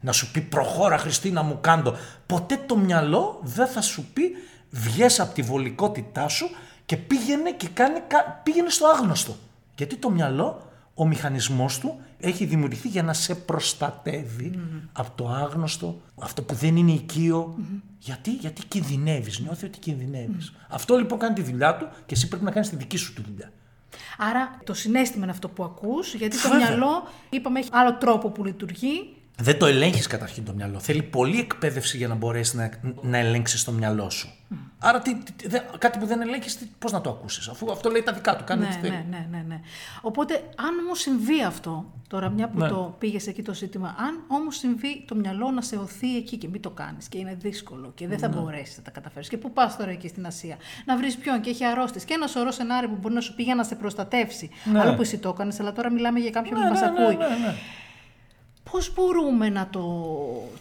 [0.00, 1.94] Να σου πει προχώρα Χριστίνα μου κάντο.
[2.26, 4.22] Ποτέ το μυαλό δεν θα σου πει
[4.70, 6.50] βγες από τη βολικότητά σου
[6.86, 9.36] και πήγαινε και κάνει, κα- πήγαινε στο άγνωστο.
[9.76, 10.62] Γιατί το μυαλό,
[10.94, 14.58] ο μηχανισμός του έχει δημιουργηθεί για να σε προστατεύει
[14.92, 17.58] από το άγνωστο, αυτό που δεν είναι οικείο.
[17.98, 20.52] Γιατί, γιατί κινδυνεύεις, νιώθει ότι κινδυνεύεις.
[20.68, 23.22] Αυτό λοιπόν κάνει τη δουλειά του και εσύ πρέπει να κάνεις τη δική σου τη
[23.22, 23.52] δουλειά.
[24.18, 26.68] Άρα το συνέστημα είναι αυτό που ακούς, γιατί το Βέβαια.
[26.68, 29.14] μυαλό, είπαμε, έχει άλλο τρόπο που λειτουργεί.
[29.40, 30.78] Δεν το ελέγχεις καταρχήν το μυαλό.
[30.78, 32.70] Θέλει πολλή εκπαίδευση για να μπορέσει να,
[33.02, 34.28] να ελέγξεις το μυαλό σου.
[34.78, 38.02] Άρα τι, τι- δεν- κάτι που δεν ελέγχεις, πώς να το ακούσεις, αφού αυτό λέει
[38.02, 38.44] τα δικά του.
[38.44, 38.90] Κάνει ό,τι Ναι, θέλει.
[38.92, 39.60] ναι, ναι, ναι, ναι.
[40.00, 42.68] Οπότε, αν όμως συμβεί αυτό, τώρα μια που Ναι.
[42.68, 46.48] το πήγες εκεί το ζήτημα, αν όμως συμβεί το μυαλό να σε οθεί εκεί και
[46.48, 48.36] μην το κάνεις και είναι δύσκολο και δεν θα Ναι.
[48.36, 49.28] μπορέσεις να τα καταφέρεις.
[49.28, 52.30] Και πού πας τώρα εκεί στην Ασία, να βρεις ποιον και έχει αρρώστιε και ένας
[52.30, 54.50] σωρός σενάρια που μπορεί να σου πει για να σε προστατεύσει.
[54.72, 54.80] Ναι.
[54.80, 57.02] Άλλο που εσύ το έκανες, αλλά τώρα μιλάμε για κάποιον Ναι, που μας ναι, ναι,
[57.04, 57.16] ακούει.
[57.16, 57.54] ναι, ναι.
[58.70, 59.82] Πώς μπορούμε να το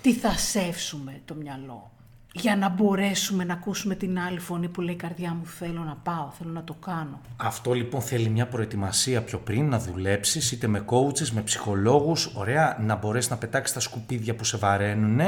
[0.01, 1.91] τυθασεύσουμε το μυαλό
[2.33, 5.95] για να μπορέσουμε να ακούσουμε την άλλη φωνή που λέει η καρδιά μου θέλω να
[6.03, 7.21] πάω, θέλω να το κάνω.
[7.37, 12.31] Αυτό λοιπόν θέλει μια προετοιμασία πιο πριν να δουλέψεις είτε με coaches, με ψυχολόγους.
[12.35, 15.19] Ωραία, να μπορέσεις να πετάξεις τα σκουπίδια που σε βαραίνουν,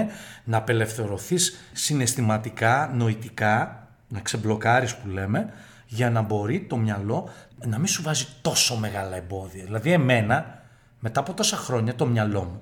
[0.44, 5.54] να απελευθερωθείς συναισθηματικά, νοητικά, να ξεμπλοκάρεις που λέμε,
[5.88, 7.30] για να μπορεί το μυαλό
[7.66, 9.64] να μην σου βάζει τόσο μεγάλα εμπόδια.
[9.64, 10.61] Δηλαδή, εμένα,
[11.04, 12.62] μετά από τόσα χρόνια, το μυαλό μου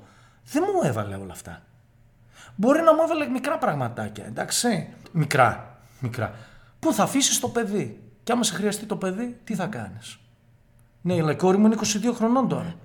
[0.52, 1.62] δεν μου έβαλε όλα αυτά.
[2.56, 4.88] Μπορεί να μου έβαλε μικρά πραγματάκια, εντάξει.
[5.12, 6.34] Μικρά, μικρά.
[6.80, 10.20] Πού θα αφήσεις το παιδί; Και άμα σε χρειαστεί το παιδί, τι θα κάνεις;
[11.02, 12.76] Ναι, αλλά η κόρη μου είναι 22 χρονών τώρα.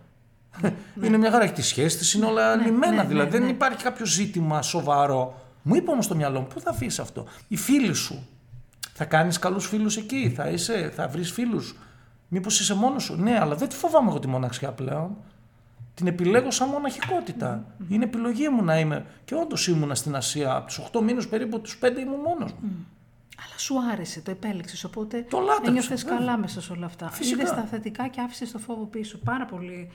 [1.02, 3.02] Είναι μια χαρά, έχει τη σχέση της, είναι όλα λιμένα.
[3.02, 5.42] ναι, δηλαδή ναι, δεν υπάρχει κάποιο ζήτημα σοβαρό.
[5.62, 8.26] Μου είπε όμως το μυαλό μου, πού θα αφήσεις αυτό; Οι φίλοι σου.
[8.92, 11.76] Θα κάνεις καλούς φίλους εκεί, θα, είσαι, θα βρεις φίλους;
[12.28, 15.16] Μήπως είσαι μόνος σου; Ναι, αλλά δεν τη φοβάμαι εγώ τη μοναξιά πλέον.
[15.94, 17.64] Την επιλέγω σαν μοναχικότητα.
[17.88, 19.06] Είναι επιλογή μου να είμαι.
[19.24, 20.54] Και όντως ήμουνα στην Ασία.
[20.54, 22.86] Από τους 8 μήνες περίπου, τους 5 ήμουν μόνος μου.
[23.46, 24.84] Αλλά σου άρεσε, το επέλεξες.
[24.84, 26.18] Οπότε Το λάτρεψα, ένιωθες βέβαια.
[26.18, 27.10] καλά μέσα σε όλα αυτά.
[27.10, 27.42] Φυσικά.
[27.42, 29.18] Είδες τα θετικά και άφησες το φόβο πίσω.
[29.24, 29.90] Πάρα πολύ.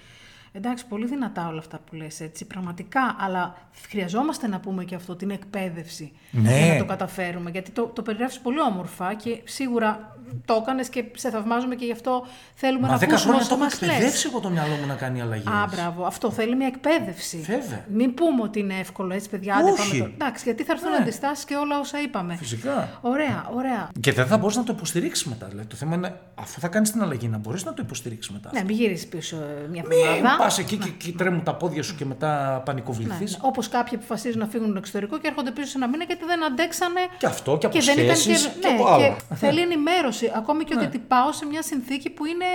[0.51, 3.55] Εντάξει, πολύ δυνατά όλα αυτά που λες έτσι, πραγματικά, αλλά
[3.89, 6.63] χρειαζόμαστε να πούμε και αυτό, την εκπαίδευση Ναι.
[6.65, 11.03] για να το καταφέρουμε, γιατί το, το περιγράφεις πολύ όμορφα και σίγουρα το έκανες και
[11.15, 13.81] σε θαυμάζουμε και γι' αυτό θέλουμε Μα να 10 ακούσουμε χρόνια όσο το έχω μας
[13.81, 13.89] λες.
[13.89, 15.47] εκπαιδεύσει εγώ το μυαλό μου να κάνει αλλαγές.
[15.47, 16.05] Α, μπράβο.
[16.05, 17.37] Αυτό θέλει μια εκπαίδευση.
[17.37, 17.85] Βέβαια.
[17.93, 19.55] Μην πούμε ότι είναι εύκολο έτσι, παιδιά.
[19.55, 19.97] άντε Όχι.
[19.97, 20.97] πάμε το- Εντάξει, γιατί θα έρθουν Ναι.
[20.97, 22.35] αντιστάσεις και όλα όσα είπαμε.
[22.35, 22.99] Φυσικά.
[23.01, 23.89] Ωραία, ωραία.
[23.99, 25.45] Και δεν θα μπορείς να το υποστηρίξεις μετά.
[25.47, 28.49] Δηλαδή, το θέμα είναι, αφού θα κάνεις την αλλαγή, να μπορείς να το υποστηρίξεις μετά.
[28.53, 30.35] Ναι, μην γυρίσεις πίσω ε, μια Μην εβδομάδα.
[30.37, 33.31] πας εκεί και, και τρέμουν τα πόδια σου και μετά Ναι, πανικοβληθείς.
[33.31, 33.37] ναι.
[33.41, 36.43] Όπως κάποιοι αποφασίζουν να φύγουν στο εξωτερικό και έρχονται πίσω σε ένα μήνα γιατί δεν
[36.45, 36.99] αντέξανε.
[37.17, 39.07] Και αυτό και από δεν ήταν σχέσεις και, και ναι, από άλλα.
[39.07, 40.31] και θέλει ενημέρωση υποχρέωση.
[40.43, 40.85] Ακόμη και Ναι.
[40.85, 42.45] ότι πάω σε μια συνθήκη που είναι,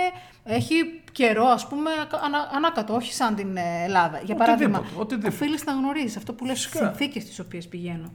[0.43, 0.75] έχει
[1.11, 1.89] καιρό, ας πούμε,
[2.25, 4.19] ανα, ανάκατο, όχι σαν την ε, Ελλάδα.
[4.23, 5.35] Για παράδειγμα, Οτιδήποτε, οτιδήποτε.
[5.35, 6.87] οφείλεις να γνωρίζεις αυτό που λες στις Φυσικά.
[6.87, 8.11] συνθήκες στι οποίες πηγαίνω.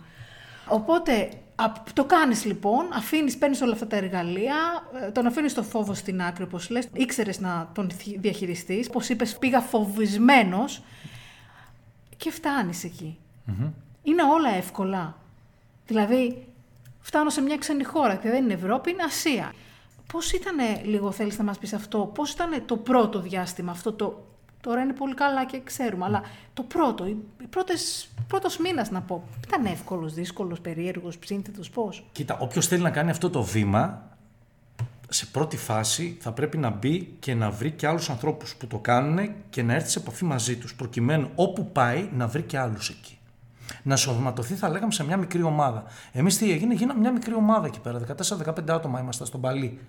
[0.69, 4.57] Οπότε απ- το κάνεις λοιπόν, αφήνεις, παίρνεις όλα αυτά τα εργαλεία,
[5.07, 9.09] ε, τον αφήνεις το φόβο στην άκρη όπως λες, ήξερες να τον θυ- διαχειριστείς, όπως
[9.09, 10.83] είπες πήγα φοβισμένος
[12.17, 13.19] και φτάνεις εκεί.
[14.03, 15.17] Είναι όλα εύκολα.
[15.87, 16.47] Δηλαδή
[17.01, 19.53] φτάνω σε μια ξένη χώρα και δεν είναι Ευρώπη, είναι Ασία.
[20.13, 24.25] Πώς ήταν λίγο θέλεις να μας πεις αυτό, πώς ήταν το πρώτο διάστημα, αυτό το...
[24.61, 26.23] Τώρα είναι πολύ καλά και ξέρουμε, αλλά
[26.55, 32.05] το πρώτο, οι οι πρώτες, πρώτος μήνας να πω, ήταν εύκολος, δύσκολος, περίεργος, σύνθετος, πώς;
[32.13, 34.11] Κοίτα, όποιος θέλει να κάνει αυτό το βήμα,
[35.09, 38.79] σε πρώτη φάση θα πρέπει να μπει και να βρει και άλλους ανθρώπους που το
[38.79, 42.89] κάνουν και να έρθει σε επαφή μαζί τους, προκειμένου όπου πάει να βρει και άλλους
[42.89, 43.19] εκεί.
[43.83, 45.85] Να σωματωθεί, θα λέγαμε, σε μια μικρή ομάδα.
[46.13, 48.01] Εμείς τι έγινε, γίναμε μια μικρή ομάδα εκεί πέρα,
[48.45, 49.81] 14-15 άτομα ήμασταν στον Παλί.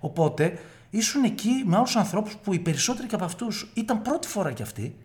[0.00, 0.58] Οπότε
[0.90, 4.62] ήσουν εκεί με άλλους ανθρώπους που οι περισσότεροι και από αυτούς ήταν πρώτη φορά κι
[4.62, 4.96] αυτοί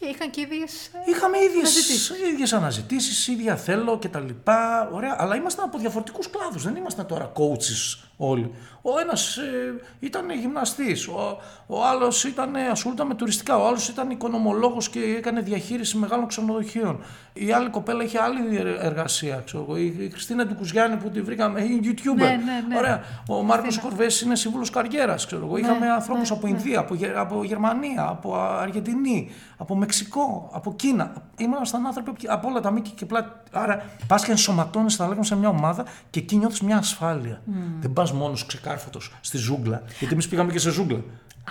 [0.00, 0.86] Και είχαν και ίδιες...
[0.86, 2.12] ε, Είχαμε ίδιες, αναζητήσεις.
[2.32, 4.90] ίδιες αναζητήσεις, ίδια θέλω και τα λοιπά.
[4.92, 8.54] Ωραία, αλλά ήμασταν από διαφορετικούς κλάδους, δεν ήμασταν τώρα coaches όλοι.
[8.82, 13.88] Ο ένας ε, ήταν γυμναστής, ο, ο άλλος ήταν, ε, ασχολούνταν με τουριστικά, ο άλλος
[13.88, 17.02] ήταν οικονομολόγος και έκανε διαχείριση μεγάλων ξενοδοχείων.
[17.32, 19.76] Η άλλη κοπέλα είχε άλλη εργασία, ξέρω εγώ.
[19.76, 22.14] Η, η Χριστίνα του Κουζιάννη που τη βρήκαμε, είναι YouTuber.
[22.14, 22.76] Ναι, ναι, ναι.
[22.76, 23.04] Ωραία.
[23.28, 25.56] Ο Μάρκος Κορβές είναι σύμβουλος καριέρας, ξέρω εγώ.
[25.56, 31.12] Είχαμε ανθρώπους ναι, από Ινδία, από, Γε- από Γερμανία, από Αργεντινή, από Μεξικό, από Κίνα.
[31.38, 33.30] Ήμασταν άνθρωποι από όλα τα μήκη και πλάτη.
[33.52, 37.42] Άρα πας και ενσωματώνεις, θα λέγαμε, σε μια ομάδα και εκεί νιώθεις μια ασφάλεια.
[37.80, 39.82] Δεν πας μόνος ξεκάρφωτος στη ζούγκλα.
[39.98, 41.00] Γιατί εμείς πήγαμε και σε ζούγκλα.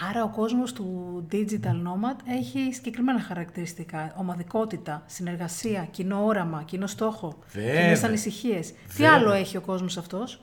[0.09, 4.13] Άρα ο κόσμος του Digital Nomad έχει συγκεκριμένα χαρακτηριστικά.
[4.17, 7.81] Ομαδικότητα, συνεργασία, κοινό όραμα, κοινό στόχο, Βέβαια.
[7.81, 8.67] κοινές ανησυχίες.
[8.67, 9.13] Τι Βέβαια.
[9.13, 10.41] άλλο έχει ο κόσμος αυτός;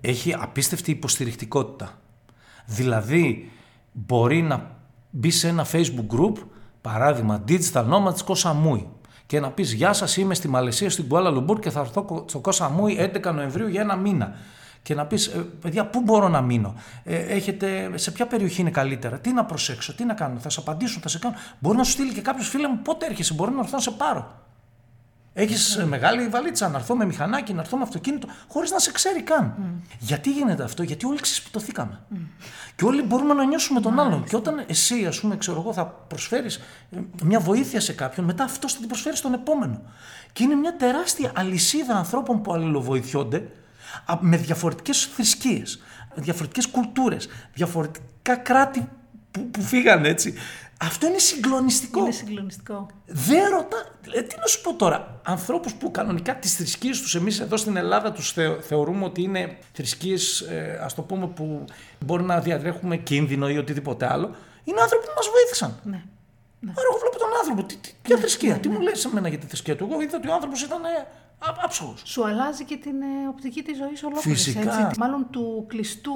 [0.00, 1.98] έχει απίστευτη υποστηρικτικότητα.
[2.66, 3.50] Δηλαδή,
[3.92, 4.76] μπορεί να
[5.10, 6.36] μπει σε ένα facebook group,
[6.80, 8.88] παράδειγμα Digital Nomads Κοσαμούι,
[9.26, 12.38] και να πεις «Γεια σας, είμαι στη Μαλαισία, στην Κουάλα Λουμπούρ και θα έρθω στο
[12.38, 14.34] Κοσαμούι 11 Νοεμβρίου για ένα μήνα».
[14.82, 18.70] Και να πεις «Ε, «Παιδιά, πού μπορώ να μείνω, ε, έχετε, σε ποια περιοχή είναι
[18.70, 21.38] καλύτερα, τι να προσέξω, τι να κάνω, θα σε απαντήσουν, θα σε κάνουν».
[21.58, 23.90] Μπορεί να σου στείλει και κάποιος φίλε μου πότε έρχεσαι, μπορεί να έρθω να σε
[23.90, 24.49] πάρω.
[25.40, 29.22] Έχεις μεγάλη βαλίτσα, να έρθω με μηχανάκι, να έρθω με αυτοκίνητο, χωρίς να σε ξέρει
[29.22, 29.54] καν.
[29.98, 32.00] Γιατί γίνεται αυτό, Γιατί όλοι ξεσπιτωθήκαμε.
[32.76, 34.24] Και όλοι μπορούμε να νιώσουμε τον άλλον.
[34.24, 36.60] Και όταν εσύ, ας πούμε, ξέρω εγώ, θα προσφέρεις
[37.22, 39.82] μια βοήθεια σε κάποιον, μετά αυτό θα την προσφέρεις στον επόμενο.
[40.32, 43.50] Και είναι μια τεράστια αλυσίδα ανθρώπων που αλληλοβοηθιόνται
[44.06, 45.82] α, με διαφορετικές θρησκείες,
[46.14, 48.88] διαφορετικές κουλτούρες, διαφορετικά κράτη
[49.30, 50.34] που, που φύγανε έτσι.
[50.82, 52.00] Αυτό είναι συγκλονιστικό.
[52.00, 52.86] Είναι συγκλονιστικό.
[53.06, 53.76] Δεν ρωτά.
[54.12, 55.20] Ε, τι να σου πω τώρα.
[55.22, 60.40] Ανθρώπους που κανονικά τις θρησκείες τους εμείς εδώ στην Ελλάδα τους θεωρούμε ότι είναι θρησκείες,
[60.40, 61.64] ε, ας το πούμε, που
[62.04, 64.34] μπορεί να διατρέχουμε κίνδυνο ή οτιδήποτε άλλο.
[64.64, 65.80] Είναι άνθρωποι που μας βοήθησαν.
[65.82, 66.02] Ναι.
[66.70, 67.64] Άρα, εγώ βλέπω τον άνθρωπο.
[67.64, 70.16] Τι, τι, ποια θρησκεία, τι μου λέει σε μένα για τη θρησκεία του; Εγώ είδα
[70.16, 71.06] ότι ο άνθρωπος ήταν ε,
[71.64, 72.02] άψογος.
[72.04, 74.86] Σου αλλάζει και την ε, οπτική της ζωής ολόκληρης, Φυσικά.
[74.86, 74.98] έτσι.
[75.00, 76.12] Μάλλον του κλειστού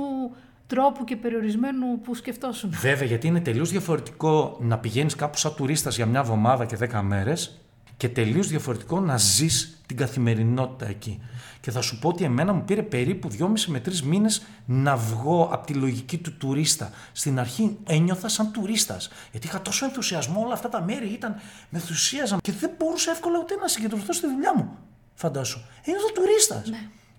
[0.67, 2.71] τρόπου και περιορισμένου που σκεφτόσουν.
[2.81, 7.01] Βέβαια, γιατί είναι τελείως διαφορετικό να πηγαίνεις κάπου σαν τουρίστας για μια εβδομάδα και 10
[7.03, 7.61] μέρες
[7.97, 11.23] και τελείως διαφορετικό να ζεις την καθημερινότητα εκεί.
[11.61, 15.49] Και θα σου πω ότι εμένα μου πήρε περίπου 2,5 με 3 μήνες να βγω
[15.53, 16.91] από τη λογική του τουρίστα.
[17.13, 19.11] Στην αρχή ένιωθα σαν τουρίστας.
[19.31, 21.33] Γιατί είχα τόσο ενθουσιασμό, όλα αυτά τα μέρη ήταν,
[21.69, 24.79] με ενθουσίαζαν και δεν μπορούσα εύκολα ούτε να συγκεντρωθώ στη δουλειά μου.
[25.15, 25.61] Φαντάσου.
[25.85, 26.71] Ένιωθα τουρίστας.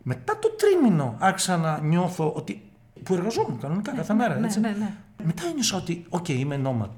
[0.03, 2.61] Μετά το τρίμηνο άρχισα να νιώθω ότι.
[3.05, 4.35] Που εργαζόμουν κανονικά κάθε μέρα.
[4.39, 4.59] ναι, έτσι.
[4.59, 4.93] ναι, ναι.
[5.23, 6.89] Μετά ένιωσα ότι, οκ, είμαι nomad.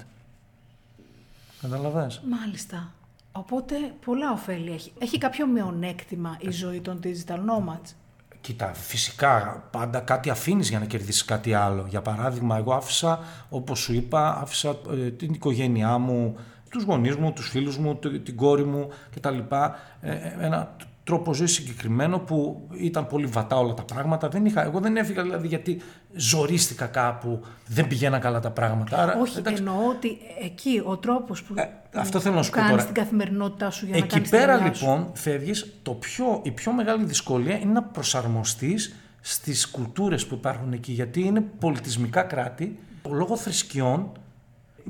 [1.60, 2.20] Καταλαβαίνεις.
[2.28, 2.92] Μάλιστα.
[3.32, 4.92] Οπότε πολλά οφέλη έχει.
[4.98, 7.92] Έχει κάποιο μειονέκτημα η ζωή των digital nomads;
[8.40, 11.86] Κοίτα, φυσικά πάντα κάτι αφήνεις για να κερδίσεις κάτι άλλο.
[11.88, 16.36] Για παράδειγμα, εγώ άφησα, όπως σου είπα, άφησα ε, την οικογένειά μου,
[16.70, 19.38] τους γονείς μου, τους φίλους μου, το- την κόρη μου κτλ.
[19.38, 20.76] Ε, ε, ένα
[21.08, 24.28] τρόπο ζωής συγκεκριμένο που ήταν πολύ βατά όλα τα πράγματα.
[24.28, 25.80] Δεν είχα, εγώ δεν έφυγα δηλαδή γιατί
[26.14, 29.02] ζορίστηκα κάπου, δεν πηγαίναν καλά τα πράγματα.
[29.02, 32.56] Άρα, Όχι, εντάξει, εννοώ ότι εκεί ο τρόπος που, Ε, αυτό θέλω να σου πω
[32.56, 32.84] κάνεις τώρα.
[32.84, 34.84] την καθημερινότητά σου για να Εκεί κάνεις πέρα τη δουλειά σου.
[34.86, 40.72] λοιπόν φεύγεις, το πιο, η πιο μεγάλη δυσκολία είναι να προσαρμοστείς στις κουλτούρες που υπάρχουν
[40.72, 42.78] εκεί γιατί είναι πολιτισμικά κράτη,
[43.10, 44.12] λόγω θρησκειών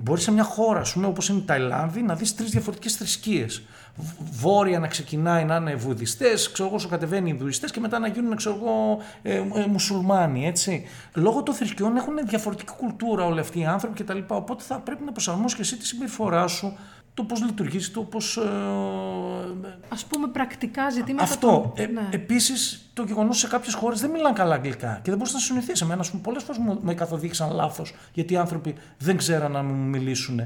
[0.02, 3.62] μπορείς σε μια χώρα, ας πούμε, όπως είναι η Ταϊλάνδη, να δεις τρεις διαφορετικές θρησκείες.
[3.96, 8.08] Β- Βόρεια να ξεκινάει να είναι βουδιστές, ξέρω εγώ, σου κατεβαίνει Ινδουιστές και μετά να
[8.08, 10.84] γίνουν, ξέρω εγώ, ε, ε, μουσουλμάνοι, έτσι.
[11.14, 14.18] Λόγω των θρησκειών έχουν διαφορετική κουλτούρα όλοι αυτοί οι άνθρωποι κτλ.
[14.26, 16.76] Οπότε θα πρέπει να προσαρμόσεις και εσύ τη συμπεριφορά σου,
[17.18, 18.36] το πώς λειτουργείς, το πώς.
[18.36, 18.40] Ε,
[19.88, 21.22] Α πούμε πρακτικά ζητήματα.
[21.24, 21.72] αυτό.
[21.76, 22.08] των- Ε, ναι.
[22.10, 25.84] Επίσης, το γεγονός σε κάποιες χώρες δεν μιλάνε καλά αγγλικά και δεν μπορείς να συνηθίσει.
[25.84, 29.62] Εμένα, ας πούμε, πολλές φορές μου με καθοδήγησαν λάθος γιατί οι άνθρωποι δεν ξέραν να
[29.62, 30.40] μου μιλήσουν.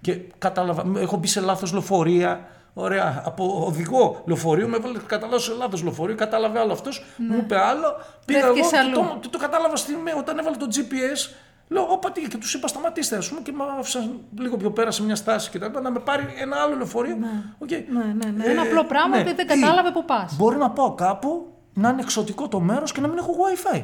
[0.00, 2.46] Και κατάλαβα, έχω μπει σε λάθος λεωφορεία.
[2.74, 7.36] Ωραία, από οδηγό λεωφορείου με έβαλε κατά λάθος σε λάθος λεωφορείο, κατάλαβε άλλο αυτός, μου
[7.36, 7.86] είπε άλλο.
[8.24, 8.92] Πήγα εγώ Βρέθηκες και αλλού.
[8.94, 11.34] το, το, το κατάλαβα στιγμή όταν έβαλε το GPS.
[11.68, 14.90] Λέω, όπα τι, και τους είπα σταματήστε, ας πούμε, και με άφησαν λίγο πιο πέρα
[14.90, 17.16] σε μια στάση και τα λοιπά, να με πάρει ένα άλλο λεωφορείο.
[17.58, 17.70] Οκ.
[17.70, 18.44] Ναι, ναι, ναι.
[18.44, 19.24] Ε, Ένα απλό πράγμα ναι.
[19.24, 20.36] που δεν Ή κατάλαβε που πας.
[20.36, 23.82] Μπορεί να πάω κάπου, να είναι εξωτικό το μέρος και να μην έχω WiFi.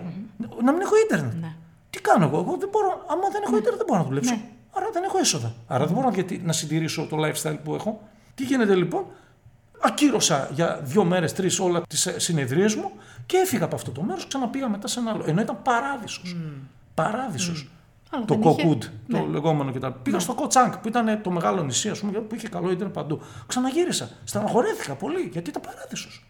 [0.63, 1.35] Να μην έχω ίντερνετ.
[1.35, 1.55] Ναι.
[1.91, 4.35] Τι κάνω εγώ, εγώ δεν μπορώ, άμα δεν έχω ίντερνετ δεν μπορώ να δουλέψω.
[4.35, 4.41] Ναι.
[4.73, 5.55] Άρα δεν έχω έσοδα.
[5.67, 8.01] Άρα δεν μπορώ να, γιατί, να συντηρήσω το lifestyle που έχω.
[8.35, 9.05] Τι γίνεται λοιπόν,
[9.81, 12.91] ακύρωσα για δύο μέρες, τρεις όλα τις συνεδρίες μου
[13.27, 15.25] και έφυγα από αυτό το μέρος, ξαναπήγα μετά σε ένα άλλο.
[15.27, 16.37] Ενώ ήταν παράδεισος.
[16.95, 17.69] Παράδεισος.
[18.15, 19.19] Αλλά Το δεν είχε- Κοκούντ, Ναι.
[19.19, 19.87] το λεγόμενο κτλ.
[20.03, 23.21] Πήγα στο Κοτσάνκ που ήταν το μεγάλο νησί, ας πούμε, που είχε καλό ίντερνετ παντού.
[23.47, 24.09] Ξαναγύρισα.
[24.25, 26.27] Στεναχωρέθηκα πολύ γιατί ήταν παράδεισος.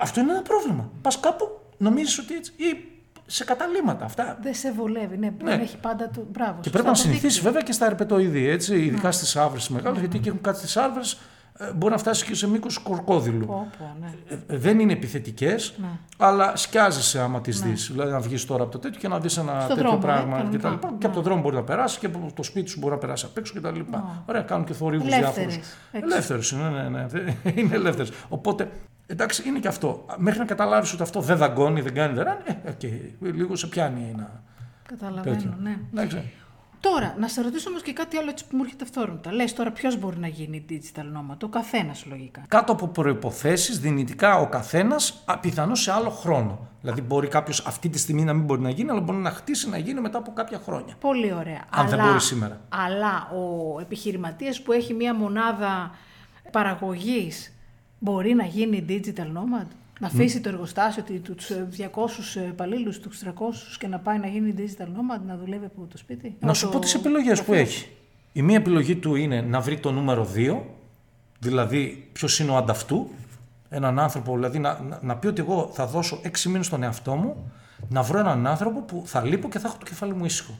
[0.00, 0.90] Αυτό είναι ένα πρόβλημα.
[1.02, 2.52] Πας κάπου, νομίζει ότι έτσι.
[2.56, 2.84] ή
[3.26, 4.38] σε καταλήμματα αυτά.
[4.42, 5.16] Δεν σε βολεύει.
[5.16, 5.50] Ναι, Ναι.
[5.50, 6.26] δεν έχει πάντα το.
[6.32, 6.50] Μπράβο.
[6.52, 7.42] Και σωστά, πρέπει να το συνηθίσεις δίκτυο.
[7.50, 11.18] βέβαια και στα ερπετοειδή, έτσι, ειδικά στις άβρες μεγάλε, γιατί εκεί έχουν κάτι στις άβρες,
[11.74, 13.46] μπορεί να φτάσει και σε μήκος κορκόδηλου.
[13.46, 14.12] Πω, πω, ναι.
[14.28, 15.86] Ε, ε, δεν είναι επιθετικές, Ναι.
[16.18, 17.88] αλλά σκιάζεσαι άμα τις δεις.
[17.92, 20.06] Δηλαδή να βγεις τώρα από το τέτοιο και να δεις ένα Στο τέτοιο δρόμο, ε,
[20.06, 20.68] πράγμα κανονικά.
[20.68, 20.78] κτλ.
[20.78, 20.96] Και, Ναι.
[21.04, 23.36] από τον δρόμο μπορεί να περάσει και από το σπίτι σου μπορεί να περάσει απ'
[23.38, 23.80] έξω κτλ.
[24.26, 25.56] Ωραία, κάνουν και θορύβους Ελεύθερες, διάφορους.
[25.92, 26.06] έξω.
[26.06, 27.52] Ελεύθερες είναι, ναι, ναι, ναι.
[27.60, 28.10] είναι ελεύθερες.
[28.28, 28.70] Οπότε
[29.06, 30.04] εντάξει, είναι και αυτό.
[30.16, 32.82] Μέχρι να καταλάβεις ότι αυτό δεν δαγκώνει, δεν κάνει, δεν ράνει, ε, οκ,
[33.34, 34.42] λίγο σε πιάνει ένα
[34.88, 35.56] Καταλαβαίνω, τέτοιο.
[35.62, 35.78] ναι.
[35.94, 36.22] Εντάξει.
[36.80, 39.32] Τώρα, να σε ρωτήσω όμως και κάτι άλλο έτσι που μου έρχεται αυθόρμητα.
[39.32, 42.44] Λες τώρα, ποιος μπορεί να γίνει digital nomad, ο καθένας λογικά.
[42.48, 46.68] κάτω από προϋποθέσεις δυνητικά ο καθένας πιθανώς σε άλλο χρόνο.
[46.80, 49.68] Δηλαδή, μπορεί κάποιος αυτή τη στιγμή να μην μπορεί να γίνει, αλλά μπορεί να χτίσει
[49.68, 50.94] να γίνει μετά από κάποια χρόνια.
[51.00, 51.64] Πολύ ωραία.
[51.70, 52.60] Αν δεν μπορεί σήμερα.
[52.68, 55.90] Αλλά ο επιχειρηματίας που έχει μία μονάδα
[56.50, 57.52] παραγωγής
[57.98, 59.66] μπορεί να γίνει digital nomad;
[59.98, 64.26] Να αφήσει το εργοστάσιο, του- τους ε, 200 υπαλλήλους, τους 300 και να πάει να
[64.26, 66.36] γίνει digital nomad, να δουλεύει από το σπίτι.
[66.40, 67.68] Να Από σου το πω τις επιλογές που γραφείο.
[67.68, 67.88] έχει.
[68.32, 70.60] Η μία επιλογή του είναι να βρει το νούμερο 2,
[71.38, 73.10] δηλαδή ποιος είναι ο ανταυτού.
[73.70, 77.14] Έναν άνθρωπο, δηλαδή να, να, να πει ότι εγώ θα δώσω 6 μήνες στον εαυτό
[77.14, 77.52] μου,
[77.88, 80.58] να βρω έναν άνθρωπο που θα λείπω και θα έχω το κεφάλι μου ήσυχο.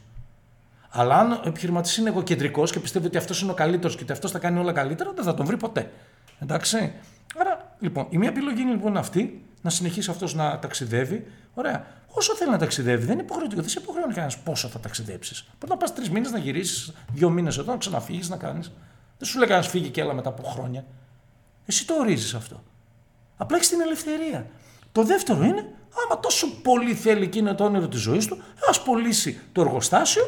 [0.90, 4.12] Αλλά αν ο επιχειρηματής είναι εγωκεντρικός και πιστεύει ότι αυτός είναι ο καλύτερος και ότι
[4.12, 5.90] αυτός θα κάνει όλα καλύτερα, δεν θα τον βρει ποτέ.
[6.38, 6.92] Εντάξει.
[7.36, 11.26] Άρα, λοιπόν, η μία επιλογή είναι λοιπόν αυτή, να συνεχίσει αυτός να ταξιδεύει.
[11.54, 11.86] Ωραία.
[12.08, 13.60] Όσο θέλει να ταξιδεύει, δεν είναι υποχρεωτικό.
[13.60, 15.44] Δεν σε υποχρεώνει κανένας πόσο θα ταξιδέψεις.
[15.58, 18.72] Μπορεί να πας τρεις μήνες να γυρίσεις, δύο μήνες εδώ, να ξαναφύγεις, να κάνεις.
[19.18, 20.84] Δεν σου λέει κανένας φύγει και έλα μετά από χρόνια.
[21.66, 22.62] Εσύ το ορίζεις αυτό.
[23.36, 24.46] Απλά έχεις την ελευθερία.
[24.92, 25.72] Το δεύτερο είναι,
[26.04, 30.22] άμα τόσο πολύ θέλει και είναι το όνειρο της ζωής του, ας πωλήσει το εργοστάσιο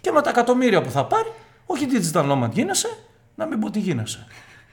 [0.00, 1.32] και με τα εκατομμύρια που θα πάρει,
[1.66, 2.88] όχι digital nomad γίνεσαι,
[3.34, 4.26] να μην πω τι γίνεσαι.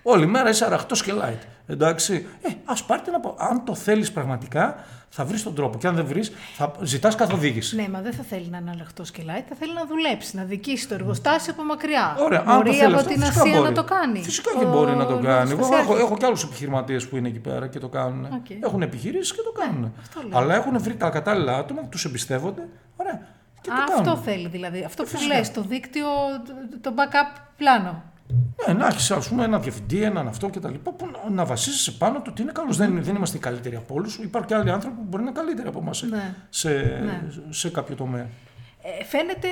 [0.03, 1.41] Όλη μέρα είσαι αραχτός και light.
[1.67, 2.27] Εντάξει.
[2.41, 3.35] Ε, ας πάρει την απο...
[3.37, 4.75] Αν το θέλεις πραγματικά,
[5.09, 5.77] θα βρεις τον τρόπο.
[5.77, 7.75] Και αν δεν βρεις, θα ζητάς καθοδήγηση.
[7.75, 10.43] Ναι, μα δεν θα θέλει να είναι ανοιχτό και light, θα θέλει να δουλέψει, να
[10.43, 12.15] δικήσει το εργοστάσιο από μακριά.
[12.19, 13.69] Ωραία, αν το μπορεί θέλεις από αυτό, την φυσικά Ασία μπορεί.
[13.69, 14.23] να το κάνει.
[14.23, 15.23] Φυσικά και Ο μπορεί να το κάνει.
[15.25, 16.03] Εγώ έχω, εργοστασιάρχης.
[16.03, 18.25] έχω και άλλους επιχειρηματίες που είναι εκεί πέρα και το κάνουν.
[18.25, 18.49] Οκ.
[18.63, 19.93] Έχουν επιχειρήσεις και το κάνουν.
[20.01, 20.37] αυτό λέω.
[20.37, 22.67] Αλλά έχουν βρει τα κατάλληλα άτομα που τους εμπιστεύονται.
[22.97, 23.21] Ωραία.
[23.61, 24.07] Και το Α, κάνουν.
[24.11, 24.83] αυτό θέλει δηλαδή.
[24.83, 25.35] Αυτό που Φυσικά.
[25.37, 26.05] λες, το δίκτυο,
[26.47, 28.03] το- το backup πλάνο.
[28.67, 30.73] Ναι, να έχεις ας πούμε ένα διευθυντή, έναν αυτό κτλ.
[30.73, 32.77] που να, να βασίζεσαι πάνω του ότι είναι καλός.
[32.77, 34.15] Δεν, δεν είμαστε οι καλύτεροι από όλους.
[34.17, 36.33] Υπάρχουν και άλλοι άνθρωποι που μπορεί να είναι καλύτεροι από εμάς Ναι.
[36.49, 36.69] σε,
[37.05, 37.21] Ναι.
[37.49, 38.27] σε κάποιο τομέα.
[38.81, 39.47] Ε, φαίνεται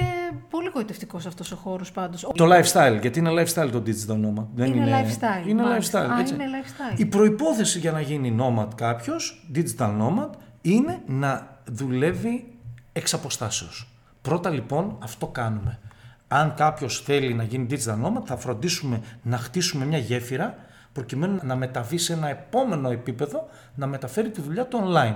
[0.50, 2.28] πολύ γοητευτικός αυτός ο χώρος πάντως.
[2.36, 4.46] Το lifestyle, γιατί είναι lifestyle το digital nomad.
[4.56, 6.06] Δεν Είναι είναι, lifestyle, Είναι μάλιστα.
[6.08, 6.12] lifestyle.
[6.12, 6.34] Α, έτσι.
[6.34, 7.00] είναι lifestyle.
[7.00, 10.30] Η προϋπόθεση για να γίνει nomad κάποιος, digital nomad,
[10.62, 12.54] είναι να δουλεύει
[12.94, 13.88] εξ αποστάσεως.
[14.22, 15.80] Πρώτα λοιπόν αυτό κάνουμε.
[16.28, 20.56] Αν κάποιος θέλει να γίνει digital nomad, θα φροντίσουμε να χτίσουμε μια γέφυρα
[20.94, 25.16] προκειμένου να μεταβεί σε ένα επόμενο επίπεδο, να μεταφέρει τη δουλειά του online.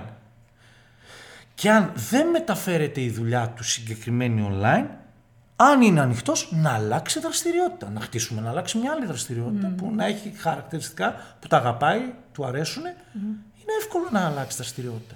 [1.54, 4.86] Και αν δεν μεταφέρεται η δουλειά του συγκεκριμένη online,
[5.56, 7.90] αν είναι ανοιχτός, να αλλάξει δραστηριότητα.
[7.90, 12.00] Να χτίσουμε να αλλάξει μια άλλη δραστηριότητα που να έχει χαρακτηριστικά που τα αγαπάει,
[12.32, 12.82] του αρέσουν.
[12.84, 15.14] Είναι εύκολο να αλλάξει δραστηριότητα.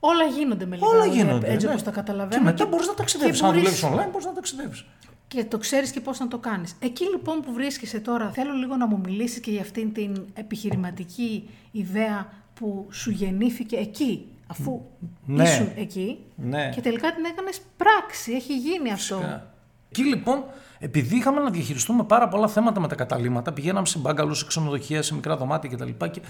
[0.00, 1.52] Όλα γίνονται με λίγα Όλα λόγια, γίνονται.
[1.52, 1.70] Έτσι ναι.
[1.72, 2.42] όπως τα καταλαβαίνω.
[2.42, 3.38] Και μετά μπορείς να ταξιδεύεις.
[3.40, 4.84] και Αν μπορείς- δουλεύεις online, μπορείς να ταξιδεύεις.
[5.28, 6.74] Και το ξέρεις και πώς να το κάνεις.
[6.80, 11.48] Εκεί λοιπόν που βρίσκεσαι τώρα, θέλω λίγο να μου μιλήσεις και για αυτήν την επιχειρηματική
[11.70, 14.80] ιδέα που σου γεννήθηκε εκεί, αφού
[15.26, 15.42] Ναι.
[15.42, 16.70] ήσουν εκεί Ναι.
[16.74, 18.32] και τελικά την έκανες πράξη.
[18.32, 19.42] Έχει γίνει αυτό.
[19.90, 20.44] Εκεί λοιπόν,
[20.78, 25.02] επειδή είχαμε να διαχειριστούμε πάρα πολλά θέματα με τα καταλήμματα, πηγαίναμε σε μπάγκαλους, σε ξενοδοχεία,
[25.02, 26.06] σε μικρά δωμάτια κτλ.
[26.10, 26.20] Και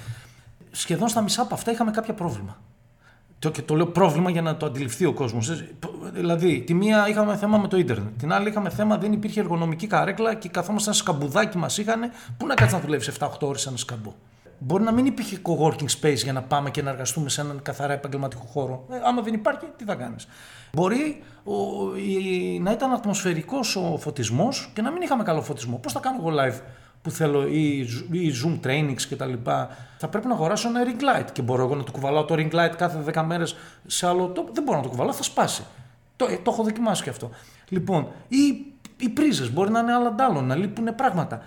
[0.70, 2.60] σχεδόν στα μισά από αυτά είχαμε κάποια πρόβλημα.
[3.38, 5.62] Το, και το λέω πρόβλημα για να το αντιληφθεί ο κόσμος.
[6.12, 8.18] Δηλαδή, τη μία είχαμε θέμα με το ίντερνετ.
[8.18, 12.00] Την άλλη είχαμε θέμα δεν υπήρχε εργονομική καρέκλα και καθόμασταν σκαμπουδάκι μας είχαν.
[12.36, 14.14] Πού να κάτσεις να δουλεύει 7-8 ώρες ένα σκαμπό.
[14.58, 17.92] Μπορεί να μην υπήρχε co-working space για να πάμε και να εργαστούμε σε έναν καθαρά
[17.92, 18.84] επαγγελματικό χώρο.
[18.90, 20.28] Ε, άμα δεν υπάρχει, τι θα κάνεις;
[20.72, 21.54] Μπορεί ο,
[21.96, 25.76] η, να ήταν ατμοσφαιρικός ο φωτισμός και να μην είχαμε καλό φωτισμό.
[25.76, 26.60] Πώς θα κάνω εγώ live
[27.02, 27.78] που θέλω ή,
[28.10, 29.32] ή Zoom trainings κτλ.
[29.98, 32.50] Θα πρέπει να αγοράσω ένα ring light και μπορώ εγώ να το κουβαλάω το ring
[32.54, 33.56] light κάθε 10 μέρες
[33.86, 34.52] σε άλλο τόπο.
[34.52, 35.62] Δεν μπορώ να το κουβαλάω, θα σπάσει.
[36.16, 37.30] Το, ε, το έχω δοκιμάσει και αυτό.
[37.68, 41.42] Λοιπόν, ή οι πρίζες μπορεί να είναι άλλα αντάλλων, να λείπουν πράγματα.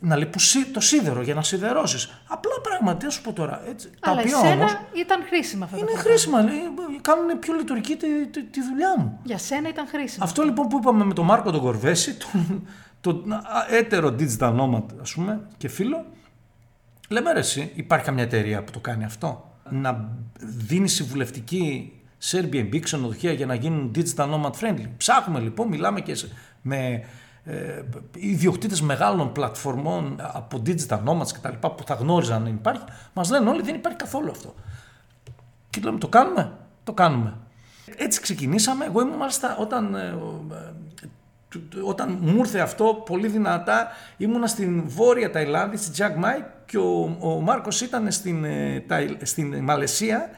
[0.00, 0.40] Να λείπουν
[0.72, 2.22] το σίδερο για να σιδερώσεις.
[2.28, 3.62] Απλά πράγματα, τι σου πω τώρα.
[3.68, 6.10] Έτσι, Αλλά τα οποία εσένα όμως ήταν χρήσιμα αυτά τα είναι πράγματα.
[6.10, 6.42] χρήσιμα.
[6.42, 6.60] λέει,
[7.00, 9.18] Κάνουν πιο λειτουργική τη, τη, τη δουλειά μου.
[9.22, 10.24] Για σένα ήταν χρήσιμο.
[10.24, 12.66] Αυτό λοιπόν που είπαμε με τον Μάρκο τον Κορβέση, τον,
[13.00, 16.04] τον α, έτερο digital nomad ας πούμε και φίλο,
[17.08, 20.08] λέμε ρε εσύ, υπάρχει καμιά εταιρεία που το κάνει αυτό; Να
[20.40, 24.86] δίνεις συμβουλευτική σε Airbnb ξενοδοχεία για να γίνουν digital nomad friendly.
[24.96, 26.28] Ψάχνουμε λοιπόν, μιλάμε και σε-
[26.62, 27.04] με
[27.44, 27.82] ε,
[28.16, 33.30] ιδιοκτήτες μεγάλων πλατφορμών από digital nomads και τα λοιπά που θα γνώριζαν αν υπάρχει, μας
[33.30, 34.54] λένε όλοι δεν υπάρχει καθόλου αυτό.
[35.70, 36.52] Και λέμε το κάνουμε,
[36.84, 37.36] το κάνουμε.
[37.96, 38.84] Έτσι ξεκινήσαμε.
[38.84, 40.54] Εγώ ήμουν μάλιστα όταν, ε, ο, ε,
[40.94, 41.10] του- του-
[41.84, 47.16] όταν μου ήρθε αυτό πολύ δυνατά ήμουνα στην βόρεια Ταϊλάνδη, στη Τζακ Μάι και ο,
[47.20, 50.30] ο Μάρκος ήταν στην, ε, Ταϊ- στην Μαλαισία,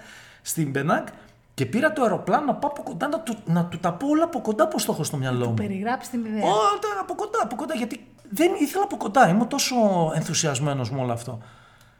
[0.42, 1.06] στην Πενάκ
[1.54, 4.24] και πήρα το αεροπλάνο να πάω από κοντά να του, να του τα πω όλα
[4.24, 5.54] από κοντά πώς το έχω στο μυαλό μου.
[5.54, 6.42] Περιγράψει την ιδέα.
[6.44, 9.28] Όλα από κοντά, από κοντά, γιατί δεν ήθελα από κοντά.
[9.28, 9.74] Ήμουν τόσο
[10.14, 11.38] ενθουσιασμένος με όλο αυτό.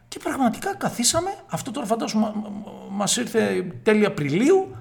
[0.08, 2.52] Και πραγματικά καθίσαμε, αυτό τώρα φαντάζομαι μα-
[2.90, 4.76] μας ήρθε τέλη Απριλίου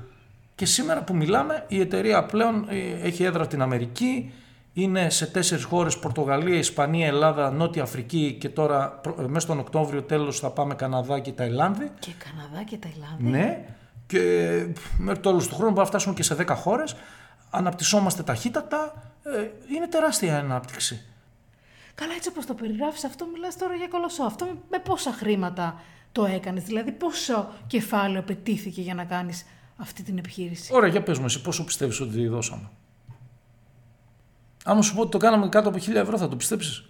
[0.59, 4.33] και σήμερα που μιλάμε η εταιρεία πλέον ε, έχει έδρα την Αμερική,
[4.73, 9.59] είναι σε τέσσερις χώρες, Πορτογαλία, Ισπανία, Ελλάδα, Νότια Αφρική και τώρα προ- ε, μέσα στον
[9.59, 11.91] Οκτώβριο τέλος θα πάμε Καναδά και Ταϊλάνδη.
[11.99, 13.23] Και Καναδά και Ταϊλάνδη.
[13.23, 13.65] Ναι,
[14.07, 14.19] και
[14.97, 16.95] μέχρι το τέλος του χρόνου μπορούμε να φτάσουμε και σε 10 χώρες.
[17.49, 18.93] Αναπτυσσόμαστε ταχύτατα.
[19.23, 21.05] Ε, είναι τεράστια η ανάπτυξη.
[21.95, 24.23] Καλά, έτσι όπως το περιγράφεις, αυτό μιλάς τώρα για κολοσσό.
[24.23, 29.45] Αυτό με πόσα χρήματα το έκανες, δηλαδή πόσο κεφάλαιο απαιτήθηκε για να κάνεις
[29.79, 30.73] αυτή την επιχείρηση.
[30.73, 32.69] Ωραία, για πες μου εσύ πόσο πιστεύεις ότι δώσαμε;
[34.63, 36.89] Άμα σου πω ότι το κάναμε κάτω από 1000 ευρώ θα το πιστέψεις;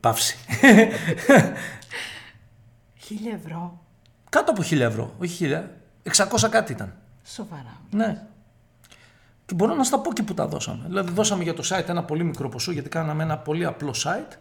[0.00, 0.36] Παύση.
[3.04, 3.84] Χίλια ευρώ.
[4.28, 5.50] κάτω από 1000 ευρώ, όχι
[6.04, 6.44] 1000.
[6.44, 6.94] 600 κάτι ήταν.
[7.24, 7.80] Σοβαρά.
[7.90, 8.26] Ναι.
[9.46, 10.84] Και μπορώ να στα πω και που τα δώσαμε.
[10.86, 14.32] Δηλαδή, δώσαμε για το site ένα πολύ μικρό ποσό, γιατί κάναμε ένα πολύ απλό site.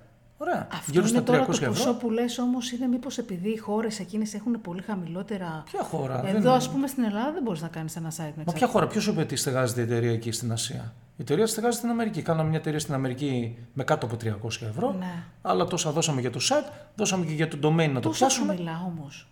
[0.42, 0.68] Ωραία.
[0.74, 1.68] Αυτό γύρω είναι στα 300 τώρα το ευρώ.
[1.70, 5.64] ποσό που λες όμως είναι μήπως επειδή οι χώρες εκείνες έχουν πολύ χαμηλότερα...
[5.72, 6.50] Ποια χώρα; δεν Εδώ είναι.
[6.58, 9.04] ας πούμε στην Ελλάδα δεν μπορείς να κάνεις ένα site με Μα ποια χώρα, ποιος
[9.04, 12.22] σου είπε ότι στεγάζεται η εταιρεία εκεί στην Ασία; Η εταιρεία στεγάζεται στην Αμερική.
[12.22, 14.96] Κάναμε μια εταιρεία στην Αμερική με κάτω από 300 ευρώ.
[15.00, 15.24] Ναι.
[15.42, 18.54] Αλλά τόσα δώσαμε για το site, δώσαμε και για το domain να το Τόσο πιάσουμε.
[18.54, 19.28] χαμηλά όμως.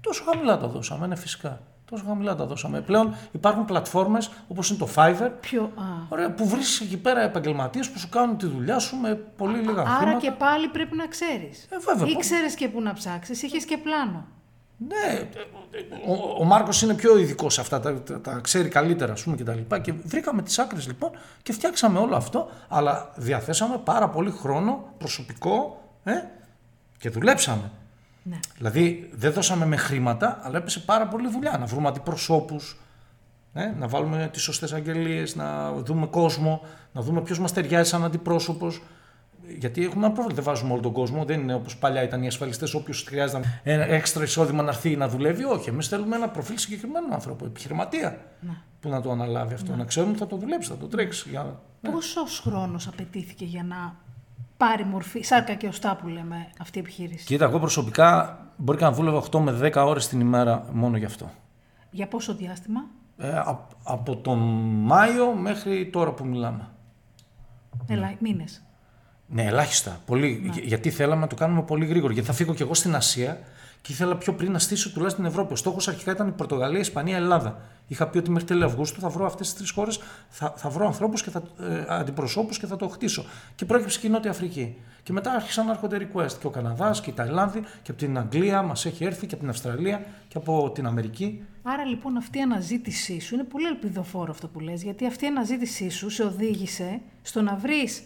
[0.00, 1.60] Τόσο χαμηλά τα δώσαμε, ναι, φυσικά.
[1.90, 2.80] Τόσο χαμηλά τα δώσαμε.
[2.80, 5.62] Πλέον υπάρχουν πλατφόρμες όπως είναι το Fiverr, Πιο...
[5.62, 5.82] Α.
[6.08, 9.80] ωραία, που βρίσκεις εκεί πέρα επαγγελματίες που σου κάνουν τη δουλειά σου με πολύ λίγα
[9.80, 10.18] Άρα χρήματα.
[10.18, 11.62] και πάλι πρέπει να ξέρεις.
[11.70, 14.26] Ε, βέβαια, πώς- Ήξερες και πού να ψάξεις, είχες και πλάνο.
[14.78, 15.28] Ναι,
[16.06, 19.36] ο, ο Μάρκος είναι πιο ειδικός σε αυτά, τα, τα, τα ξέρει καλύτερα, ας πούμε,
[19.36, 19.78] και τα λοιπά.
[19.78, 21.10] Και βρήκαμε τις άκρες λοιπόν
[21.42, 26.12] και φτιάξαμε όλο αυτό, αλλά διαθέσαμε πάρα πολύ χρόνο προσωπικό ε,
[26.98, 27.70] και δουλέψαμε.
[28.28, 28.38] Ναι.
[28.56, 31.58] Δηλαδή δεν δώσαμε με χρήματα, αλλά έπεσε πάρα πολύ δουλειά.
[31.58, 32.80] Να βρούμε αντιπροσώπους,
[33.52, 36.62] ε, να βάλουμε τις σωστές αγγελίες, να δούμε κόσμο,
[36.92, 38.82] να δούμε ποιος μας ταιριάζει σαν αντιπρόσωπος.
[39.58, 40.34] Γιατί έχουμε ένα πρόβλημα.
[40.34, 41.24] Δεν βάζουμε όλο τον κόσμο.
[41.24, 45.08] Δεν είναι όπως παλιά ήταν οι ασφαλιστές, όποιος χρειάζεται ένα έξτρα εισόδημα να έρθει να
[45.08, 45.44] δουλεύει.
[45.44, 45.68] Όχι.
[45.68, 48.18] Εμείς θέλουμε ένα προφίλ συγκεκριμένου άνθρωπου, επιχειρηματία,
[48.80, 49.76] που να το αναλάβει αυτό.
[49.76, 51.28] Να ξέρουμε ότι θα το δουλέψει, θα το τρέξει.
[51.28, 51.60] Για...
[51.80, 53.96] Πόσος χρόνος απαιτήθηκε για να
[54.56, 57.24] πάρει μορφή, σάρκα και οστά που λέμε αυτή η επιχείρηση.
[57.24, 61.04] Κοίτα, εγώ προσωπικά μπορεί και να δούλευα 8 με 10 ώρες την ημέρα μόνο γι'
[61.04, 61.30] αυτό.
[61.90, 62.80] Για πόσο διάστημα;
[63.18, 64.38] Ε, α- από τον
[64.82, 66.68] Μάιο μέχρι τώρα που μιλάμε.
[67.86, 68.60] Ελά, μήνες.
[69.26, 70.00] Ναι, ελάχιστα.
[70.06, 70.52] Πολύ, Ναι.
[70.52, 72.12] για- Γιατί θέλαμε να το κάνουμε πολύ γρήγορα.
[72.12, 73.38] Γιατί θα φύγω κι εγώ στην Ασία
[73.86, 75.52] και ήθελα πιο πριν να στήσω τουλάχιστον την Ευρώπη.
[75.52, 77.58] Ο στόχος αρχικά ήταν η Πορτογαλία, η Ισπανία, η Ελλάδα.
[77.86, 80.86] Είχα πει ότι μέχρι τέλη Αυγούστου θα βρω αυτές τις τρεις χώρες, θα, θα βρω
[80.86, 83.24] ανθρώπους και θα, ε, αντιπροσώπους και θα το χτίσω.
[83.54, 84.76] Και πρόκειψε και η Νότια Αφρική.
[85.02, 86.32] Και μετά άρχισαν να έρχονται request.
[86.40, 89.42] Και ο Καναδάς και η Ταϊλάνδη και από την Αγγλία μας έχει έρθει και από
[89.42, 91.42] την Αυστραλία και από την Αμερική.
[91.62, 95.28] Άρα λοιπόν αυτή η αναζήτησή σου είναι πολύ ελπιδοφόρο αυτό που λες, γιατί αυτή η
[95.28, 98.02] αναζήτησή σου σε οδήγησε στο να βρεις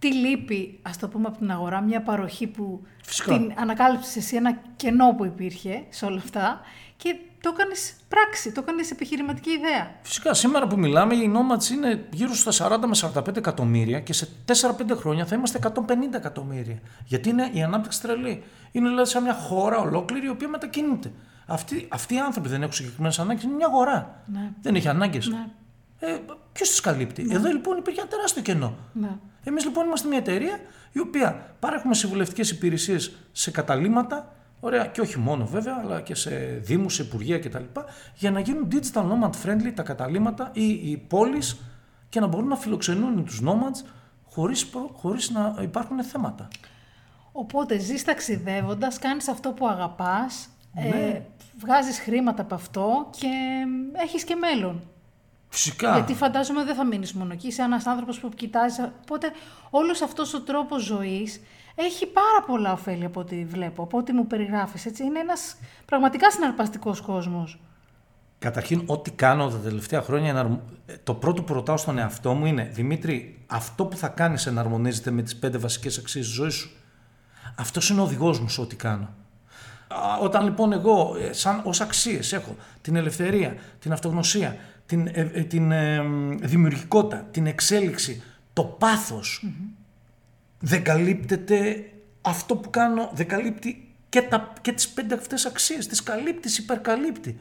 [0.00, 3.32] τι λείπει, ας το πούμε από την αγορά, μια παροχή που Φυσικά.
[3.36, 6.60] την ανακάλυψες εσύ ένα κενό που υπήρχε σε όλα αυτά
[6.96, 9.94] και το έκανες πράξη, το έκανες επιχειρηματική ιδέα.
[10.02, 14.28] Φυσικά, σήμερα που μιλάμε, οι Nomads είναι γύρω στα 40 με 45 εκατομμύρια και σε
[14.46, 16.78] 4-5 χρόνια θα είμαστε 150 εκατομμύρια.
[17.04, 18.42] Γιατί είναι η ανάπτυξη τρελή.
[18.72, 21.12] Είναι δηλαδή σαν μια χώρα ολόκληρη η οποία μετακινείται.
[21.46, 24.22] Αυτοί, αυτοί οι άνθρωποι δεν έχουν συγκεκριμένες ανάγκες, είναι μια αγορά.
[24.26, 24.52] Ναι.
[24.62, 25.28] Δεν έχει ανάγκες.
[25.28, 25.46] Ναι.
[25.98, 26.18] Ε,
[26.52, 28.74] Ποιος τις καλύπτει; Εδώ λοιπόν υπήρχε ένα τεράστιο κενό.
[28.92, 29.10] Ναι.
[29.44, 30.58] Εμείς λοιπόν είμαστε μια εταιρεία
[30.92, 36.30] η οποία παρέχουμε συμβουλευτικές υπηρεσίες σε καταλήμματα, ωραία, και όχι μόνο βέβαια, αλλά και σε
[36.62, 37.64] δήμους, σε υπουργεία κτλ.
[38.14, 41.60] για να γίνουν digital nomad friendly τα καταλήμματα ή οι πόλεις
[42.08, 43.86] και να μπορούν να φιλοξενούν τους nomads
[44.24, 46.48] χωρίς, προ- χωρίς να υπάρχουν θέματα.
[47.32, 51.22] Οπότε ζεις ταξιδεύοντας, κάνεις αυτό που αγαπάς, ε, Ναι.
[51.58, 53.28] βγάζεις χρήματα από αυτό και
[54.04, 54.82] έχεις και μέλλον.
[55.52, 55.92] Φυσικά.
[55.92, 58.78] Γιατί φαντάζομαι δεν θα μείνεις μόνο εκεί, είσαι ένας άνθρωπος που κοιτάζεις.
[59.02, 59.30] Οπότε
[59.70, 61.40] όλος αυτός ο τρόπος ζωής
[61.74, 64.86] έχει πάρα πολλά ωφέλη από ό,τι βλέπω, από ό,τι μου περιγράφεις.
[64.86, 65.04] Έτσι.
[65.04, 67.60] Είναι ένας πραγματικά συναρπαστικός κόσμος.
[68.38, 72.46] Καταρχήν, ό,τι κάνω τα τελευταία χρόνια, εναρμο- ε, το πρώτο που ρωτάω στον εαυτό μου
[72.46, 76.70] είναι Δημήτρη, αυτό που θα κάνεις εναρμονίζεται με τις πέντε βασικές αξίες της ζωής σου;
[77.56, 79.08] Αυτός είναι ο οδηγός μου σε ό,τι κάνω.
[79.88, 84.56] Α, Όταν λοιπόν εγώ, ε, σαν ως αξίες, έχω την ελευθερία, την αυτογνωσία,
[84.90, 88.22] την, ε, ε, την ε, μ, δημιουργικότητα, την εξέλιξη,
[88.52, 89.46] το παθος
[90.60, 96.02] δεν καλύπτεται αυτό που κάνω, δεν καλύπτει και, τα, και τις πέντε αυτές αξίες, τις
[96.02, 97.40] καλύπτει, τις υπερκαλύπτει.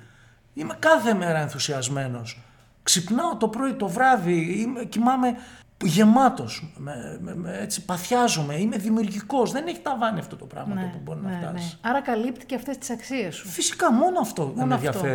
[0.53, 2.41] Είμαι κάθε μέρα ενθουσιασμένος.
[2.83, 5.37] Ξυπνάω το πρωί, το βράδυ, είμαι, κοιμάμαι
[5.83, 9.51] γεμάτος, με, με, με- έτσι παθιάζομαι, είμαι δημιουργικός.
[9.51, 11.77] Δεν έχει ταβάνι αυτό το πράγμα το που μπορεί να φτάσει.
[11.81, 13.47] Άρα καλύπτει και αυτές τις αξίες σου.
[13.47, 15.05] Φυσικά μόνο αυτό Μόνο με αυτό.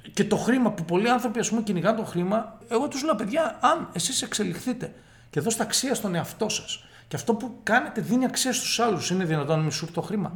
[0.00, 0.14] Ενδιαφέρει.
[0.14, 3.58] Και το χρήμα που πολλοί άνθρωποι ας πούμε κυνηγάνε το χρήμα, εγώ τους λέω παιδιά,
[3.60, 4.94] αν εσείς εξελιχθείτε
[5.30, 9.24] και δώσετε αξία στον εαυτό σας και αυτό που κάνετε δίνει αξία στους άλλους, είναι
[9.24, 10.32] δυνατόν να μην σου έρθει το χρήμα.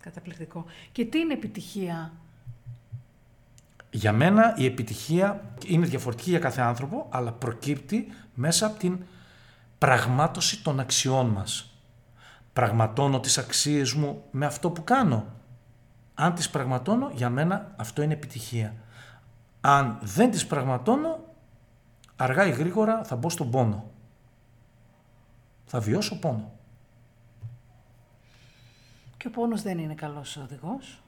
[0.00, 0.64] Καταπληκτικό.
[0.92, 2.12] Και τι είναι επιτυχία;
[3.90, 8.98] Για μένα η επιτυχία είναι διαφορετική για κάθε άνθρωπο, αλλά προκύπτει μέσα από την
[9.78, 11.72] πραγμάτωση των αξιών μας.
[12.52, 15.26] Πραγματώνω τις αξίες μου με αυτό που κάνω.
[16.20, 18.74] Αν τις πραγματώνω, για μένα αυτό είναι επιτυχία.
[19.60, 21.24] Αν δεν τις πραγματώνω,
[22.16, 23.90] αργά ή γρήγορα θα μπω στον πόνο.
[25.64, 26.52] Θα βιώσω πόνο.
[29.16, 31.02] Και ο πόνος δεν είναι καλός οδηγός.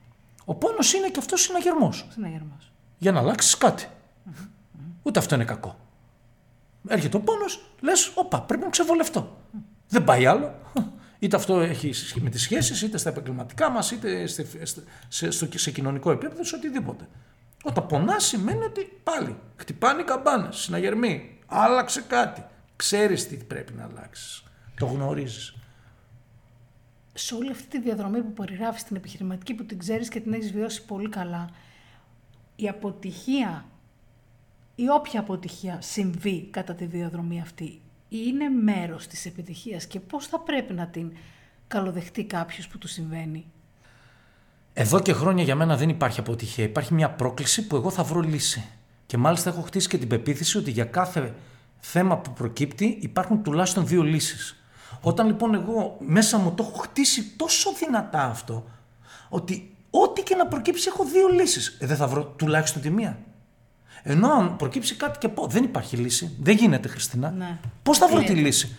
[0.45, 2.07] Ο πόνος είναι και αυτός συναγερμός.
[2.11, 2.73] Συναγερμός.
[2.99, 3.89] για να αλλάξεις κάτι.
[5.03, 5.77] Ούτε αυτό είναι κακό.
[6.89, 9.37] Έρχεται ο πόνος, λες, όπα, πρέπει να ξεβολευτώ.
[9.89, 10.55] Δεν πάει άλλο.
[11.23, 14.47] Είτε αυτό έχει σχ- με τις σχέσεις, είτε στα επαγγελματικά μας, είτε σε,
[15.09, 17.09] σε, στο, σε κοινωνικό επίπεδο, σε οτιδήποτε.
[17.63, 21.39] Όταν πονάς σημαίνει ότι πάλι χτυπάνε οι καμπάνες, συναγερμοί.
[21.47, 22.45] Άλλαξε κάτι.
[22.77, 24.43] Ξέρεις τι πρέπει να αλλάξεις.
[24.79, 25.55] Το γνωρίζεις.
[27.15, 30.53] σε όλη αυτή τη διαδρομή που περιγράφεις την επιχειρηματική που την ξέρεις και την έχεις
[30.53, 31.51] βιώσει πολύ καλά,
[32.57, 33.65] η αποτυχία
[34.75, 37.81] ή όποια αποτυχία συμβεί κατά τη διαδρομή αυτή
[38.11, 41.13] είναι μέρος της επιτυχίας και πώς θα πρέπει να την
[41.69, 43.47] καλοδεχτεί κάποιος που του συμβαίνει;
[44.73, 46.65] Εδώ και χρόνια για μένα δεν υπάρχει αποτυχία.
[46.65, 48.65] Υπάρχει μια πρόκληση που εγώ θα βρω λύση.
[49.07, 51.35] Και μάλιστα έχω χτίσει και την πεποίθηση ότι για κάθε
[51.79, 54.65] θέμα που προκύπτει υπάρχουν τουλάχιστον δύο λύσεις.
[55.01, 58.71] Όταν λοιπόν εγώ μέσα μου το έχω χτίσει τόσο δυνατά αυτό,
[59.29, 61.77] ότι ό,τι και να προκύψει έχω δύο λύσεις.
[61.81, 63.19] Ε, δεν θα βρω τουλάχιστον τη μία.
[64.03, 67.59] Ενώ αν προκύψει κάτι και πω δεν υπάρχει λύση, δεν γίνεται Χριστίνα, Ναι.
[67.83, 68.41] πώς θα βρω τη Κλείνει.
[68.41, 68.77] λύση;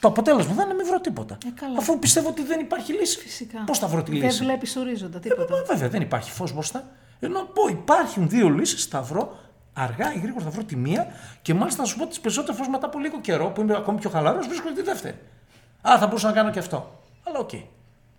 [0.00, 1.38] Το αποτέλεσμα δεν είναι να μην βρω τίποτα.
[1.46, 1.78] Ε, καλά.
[1.78, 3.62] Αφού πιστεύω ότι δεν υπάρχει λύση, Φυσικά.
[3.66, 5.62] πώς θα βρω τη Δεν λύση; βλέπεις ορίζοντα Ε, τίποτα.
[5.66, 6.84] βέβαια δεν υπάρχει φως μπροστά.
[7.20, 9.36] Ενώ πω υπάρχουν δύο λύσεις, θα βρω
[9.72, 11.06] αργά ή γρήγορα θα βρω τη μία
[11.42, 13.98] και μάλιστα να σου πω τις περισσότερες φορές μετά από λίγο καιρό που είμαι ακόμη
[13.98, 15.18] πιο χαλαρός βρίσκω τη δεύτερη.
[15.88, 17.02] Α, θα μπορούσα να κάνω και αυτό.
[17.22, 17.50] Αλλά οκ.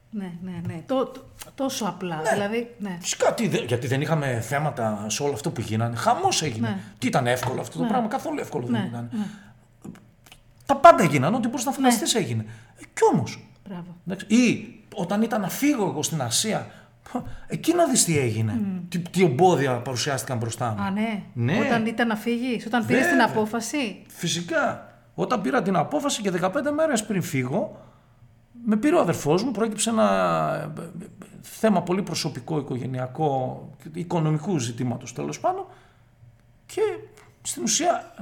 [0.09, 0.83] Ναι, ναι, ναι.
[0.85, 2.21] Το, το- τόσο απλά.
[2.33, 2.97] Δηλαδή, ναι.
[3.01, 5.95] Φυσικά, τι, δε- γιατί δεν είχαμε θέματα σε όλο αυτό που γίνανε.
[5.95, 6.67] Χαμός έγινε.
[6.69, 6.77] Ναι.
[6.97, 7.89] Τι ήταν εύκολο αυτό το Ναι.
[7.89, 9.09] πράγμα, καθόλου εύκολο δεν Ναι, ήταν.
[9.11, 9.25] ναι.
[10.65, 12.45] Τα πάντα έγιναν, ό,τι μπορούσες να φανταστείς έγινε.
[12.77, 13.47] Ε, κι όμως.
[13.67, 14.17] Μπράβο.
[14.27, 16.67] Ή όταν ήταν να φύγω εγώ στην Ασία,
[17.47, 18.59] εκεί να δεις τι έγινε.
[18.89, 20.83] Τι, τι εμπόδια παρουσιάστηκαν μπροστά μου.
[20.83, 21.21] Α, ναι.
[21.33, 21.59] Ναι.
[21.65, 23.25] Όταν ήταν να φύγεις, όταν πήρες την Βέβαια.
[23.25, 24.03] απόφαση.
[24.07, 24.91] Φυσικά.
[25.15, 27.77] Όταν πήρα την απόφαση και 15 μέρες πριν φύγω,
[28.69, 30.07] με πήρε ο αδερφός μου, προέκυψε ένα
[30.77, 31.07] ε, ε,
[31.41, 33.61] θέμα πολύ προσωπικό, οικογενειακό,
[33.93, 35.65] οικονομικού ζητήματος τέλος πάντων
[36.65, 36.81] και
[37.41, 38.13] στην ουσία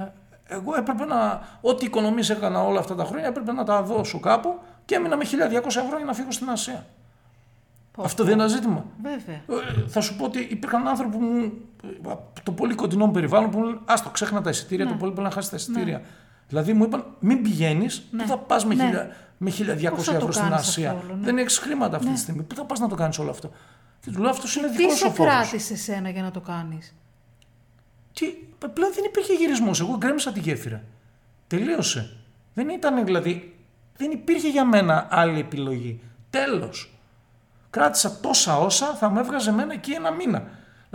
[0.46, 4.20] ε, εγώ έπρεπε να, ό,τι οικονομίες έκανα όλα αυτά τα χρόνια έπρεπε να τα δώσω
[4.20, 6.86] κάπου και έμεινα με 1200 ευρώ για να φύγω στην Ασία.
[7.92, 8.84] Πω, Αυτό δεν είναι ένα ζήτημα.
[9.02, 9.34] Βέβαια.
[9.36, 11.52] Ε, θα σου πω ότι υπήρχαν άνθρωποι που μου,
[11.84, 14.90] ε, από το πολύ κοντινό μου περιβάλλον που μου λένε Άστο, ξέχνα τα εισιτήρια, Ναι.
[14.90, 16.02] το πολύ μπορεί να χάσεις τα εισιτήρια.
[16.48, 18.22] Δηλαδή μου είπαν Μην πηγαίνεις, Ναι.
[18.22, 18.84] πού θα πας με, Ναι.
[18.84, 21.24] χίλια- με 1200 Πώς θα το ευρώ στην κάνεις Ασία; αυτό όλο, ναι.
[21.24, 22.42] Δεν έχεις χρήματα αυτή τη στιγμή.
[22.42, 23.50] Πού θα πας να το κάνεις όλο αυτό;
[24.00, 25.32] Και του λέω αυτός είναι Τι δικός σου σε φόβος.
[25.32, 26.94] κράτησε εσένα για να το κάνεις;
[28.12, 28.26] Τι,
[28.72, 29.80] πλέον δεν υπήρχε γυρισμός.
[29.80, 30.82] Εγώ γκρέμισα τη γέφυρα.
[31.46, 32.16] Τελείωσε.
[32.54, 33.56] Δεν ήταν δηλαδή.
[33.96, 36.00] Δεν υπήρχε για μένα άλλη επιλογή.
[36.30, 36.90] Τέλος.
[37.70, 40.48] Κράτησα τόσα όσα θα μου έβγαζε εμένα εκεί ένα μήνα.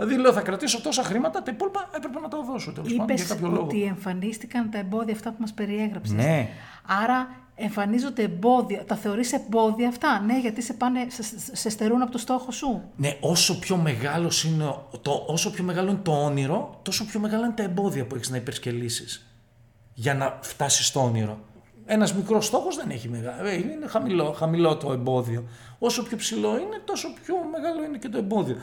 [0.04, 3.26] Δηλαδή λέω θα κρατήσω τόσα χρήματα, τα υπόλοιπα έπρεπε να τα δώσω τέλος πάντων Είπες
[3.26, 3.62] για κάποιο λόγο.
[3.62, 6.14] ότι εμφανίστηκαν τα εμπόδια αυτά που μας περιέγραψες.
[6.16, 6.48] Ναι.
[7.02, 8.84] Άρα εμφανίζονται εμπόδια.
[8.84, 11.22] Τα θεωρείς εμπόδια αυτά, ναι, γιατί σε, πάνε, σε,
[11.56, 12.82] σε στερούν από το στόχο σου.
[12.96, 17.20] Ναι, όσο πιο, μεγάλος είναι, ο- το, όσο πιο μεγάλο είναι το όνειρο, τόσο πιο
[17.20, 19.04] μεγάλα είναι τα εμπόδια που έχεις να υπερσκελίσει
[19.94, 21.38] για να φτάσεις στο όνειρο.
[21.86, 23.48] Ένας μικρός στόχος δεν έχει μεγάλο.
[23.48, 25.44] ε, Είναι χαμηλό, χαμηλό το εμπόδιο.
[25.78, 28.56] Όσο πιο ψηλό είναι, τόσο πιο μεγάλο είναι και το εμπόδιο.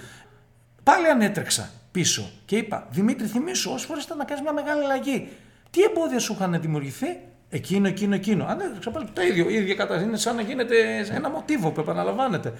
[0.91, 5.29] Πάλι ανέτρεξα πίσω και είπα: Δημήτρη, θυμίσου, όσες φορές ήταν να κάνεις μια μεγάλη αλλαγή.
[5.69, 7.17] Τι εμπόδια σου είχαν δημιουργηθεί,
[7.49, 8.45] εκείνο, εκείνο, εκείνο.
[8.45, 9.49] Ανέτρεξα πάλι το ίδιο.
[9.49, 10.07] Η ίδια κατάσταση.
[10.07, 10.75] Είναι σαν να γίνεται
[11.11, 12.53] ένα μοτίβο που επαναλαμβάνεται.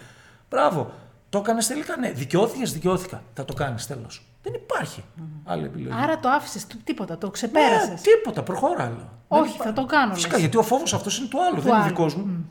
[0.49, 0.91] Μπράβο.
[1.29, 2.11] Το έκανες τελικά, ναι.
[2.11, 3.23] Δικαιώθηκες, δικαιώθηκα.
[3.33, 4.25] Θα το κάνεις τέλος.
[4.43, 5.03] Δεν υπάρχει
[5.45, 5.95] άλλη επιλογή.
[6.03, 7.89] Άρα το άφησες τίποτα, το ξεπέρασες.
[7.89, 9.11] Ναι, τίποτα, προχώρα άλλο.
[9.27, 10.39] Όχι, Δεν θα υπά- το κάνω, Φυσικά, λες.
[10.41, 11.89] γιατί ο φόβος αυτός είναι του άλλου, δεν είναι άλλου.
[11.89, 12.49] δικός μου.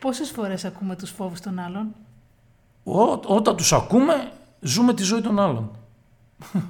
[0.00, 1.94] Πόσες φορές ακούμε τους φόβους των άλλων;
[2.84, 5.70] Ό, όταν τους ακούμε, ζούμε τη ζωή των άλλων.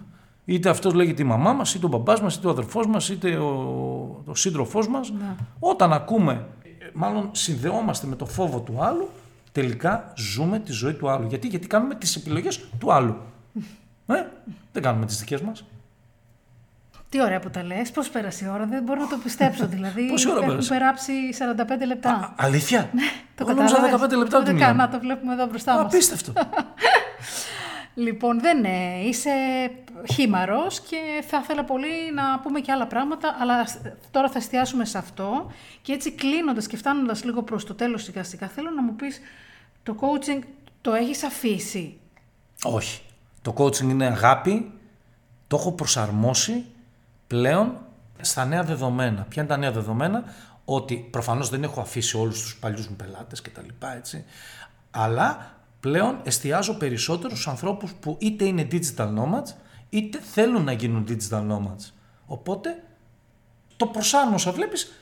[0.45, 3.37] Είτε αυτός λέγεται η μαμά μας, είτε ο μπαμπάς μας, είτε ο αδερφός μας, είτε
[3.37, 5.11] ο, ο σύντροφός μας.
[5.11, 5.37] Ναι.
[5.59, 9.09] Όταν ακούμε, ε, μάλλον συνδεόμαστε με το φόβο του άλλου,
[9.53, 11.27] τελικά ζούμε τη ζωή του άλλου.
[11.27, 13.17] Γιατί, Γιατί κάνουμε τις επιλογές του άλλου.
[14.07, 14.27] Ε,
[14.73, 15.65] δεν κάνουμε τις δικές μας.
[17.13, 20.07] Τι ωραία που τα λες, πώς πέρασε η ώρα, δεν μπορώ να το πιστέψω δηλαδή.
[20.07, 21.13] Πόση ώρα Έχουν πέρασε; περάσει
[21.83, 22.11] 45 λεπτά.
[22.11, 22.91] Α, αλήθεια;
[23.35, 24.83] το Εγώ νόμιζα κατάλαβες; 15 λεπτά Δεν του κάνω, μιλάμε.
[24.83, 25.83] να το βλέπουμε εδώ μπροστά μας.
[25.85, 26.33] Απίστευτο.
[27.95, 29.01] Λοιπόν, δεν είναι.
[29.05, 29.31] Είσαι
[30.13, 30.97] χήμαρος και
[31.29, 33.67] θα ήθελα πολύ να πούμε και άλλα πράγματα, αλλά
[34.11, 35.51] τώρα θα εστιάσουμε σε αυτό.
[35.83, 39.21] Και έτσι κλείνοντας και φτάνοντας λίγο προς το τέλος σιγά σιγά, θέλω να μου πεις,
[39.83, 40.43] το coaching
[40.81, 41.99] το έχεις αφήσει;
[42.63, 43.01] Όχι.
[43.43, 44.73] Το coaching είναι αγάπη.
[45.47, 46.65] Το έχω προσαρμόσει
[47.33, 47.77] πλέον
[48.21, 49.23] στα νέα δεδομένα.
[49.29, 50.25] Ποια είναι τα νέα δεδομένα;
[50.65, 54.25] Ότι προφανώς δεν έχω αφήσει όλους τους παλιούς μου πελάτες και τα λοιπά, έτσι.
[54.91, 59.53] Αλλά πλέον εστιάζω περισσότερο στους ανθρώπους που είτε είναι digital nomads,
[59.89, 61.91] είτε θέλουν να γίνουν digital nomads.
[62.27, 62.83] Οπότε
[63.77, 64.93] το προσάρμοσα, βλέπεις,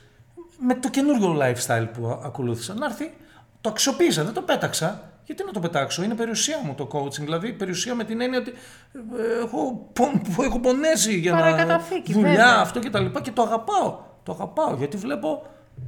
[0.58, 2.74] με το καινούριο lifestyle που α- ακολούθησα.
[2.74, 3.16] Να έρθει,
[3.60, 5.09] το αξιοποίησα, δεν το πέταξα.
[5.30, 7.20] Γιατί να το πετάξω, είναι περιουσία μου το coaching.
[7.20, 8.50] Δηλαδή, περιουσία με την έννοια ότι
[9.18, 11.38] ε, έχω, πον- που έχω πονέσει για να.
[11.38, 12.56] Παρακαταθήκη, δουλειά, βέβαια.
[12.60, 13.98] αυτό και τα λοιπά και το αγαπάω.
[14.22, 15.42] Το αγαπάω γιατί βλέπω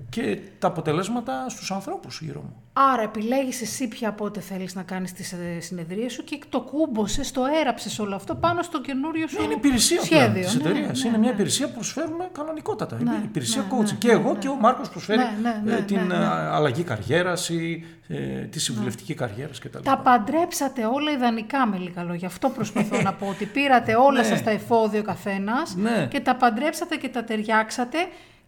[0.09, 2.57] και τα αποτελέσματα στους ανθρώπους γύρω μου.
[2.73, 7.31] Άρα επιλέγεις εσύ πια πότε θέλεις να κάνεις τις ε, συνεδρίες σου και το κούμποσες,
[7.33, 10.43] το έραψες όλο αυτό πάνω στο καινούριο σου Είναι υπηρεσία πλέον σχέδιο.
[10.45, 11.03] της Ναι, εταιρείας.
[11.03, 11.23] ναι, είναι ναι.
[11.23, 12.97] μια υπηρεσία που προσφέρουμε κανονικότατα.
[13.01, 13.85] Είναι Ναι, υπηρεσία ναι, coaching.
[13.91, 14.39] ναι, και ναι, εγώ ναι.
[14.39, 16.25] και ο Μάρκος προσφέρει Ναι, ναι, ναι, ε, την ναι, ε, ναι.
[16.27, 19.79] αλλαγή καριέρας ή ε, τη συμβουλευτική καριέρας κτλ.
[19.83, 22.27] Τα παντρέψατε όλα ιδανικά με λίγα λόγια.
[22.27, 23.27] Αυτό προσπαθώ να πω.
[23.27, 24.27] Ότι πήρατε όλα Ναι.
[24.27, 26.07] σας τα εφόδια ο καθένας Ναι.
[26.11, 27.99] και τα παντρέψατε και τα ταιριάξατε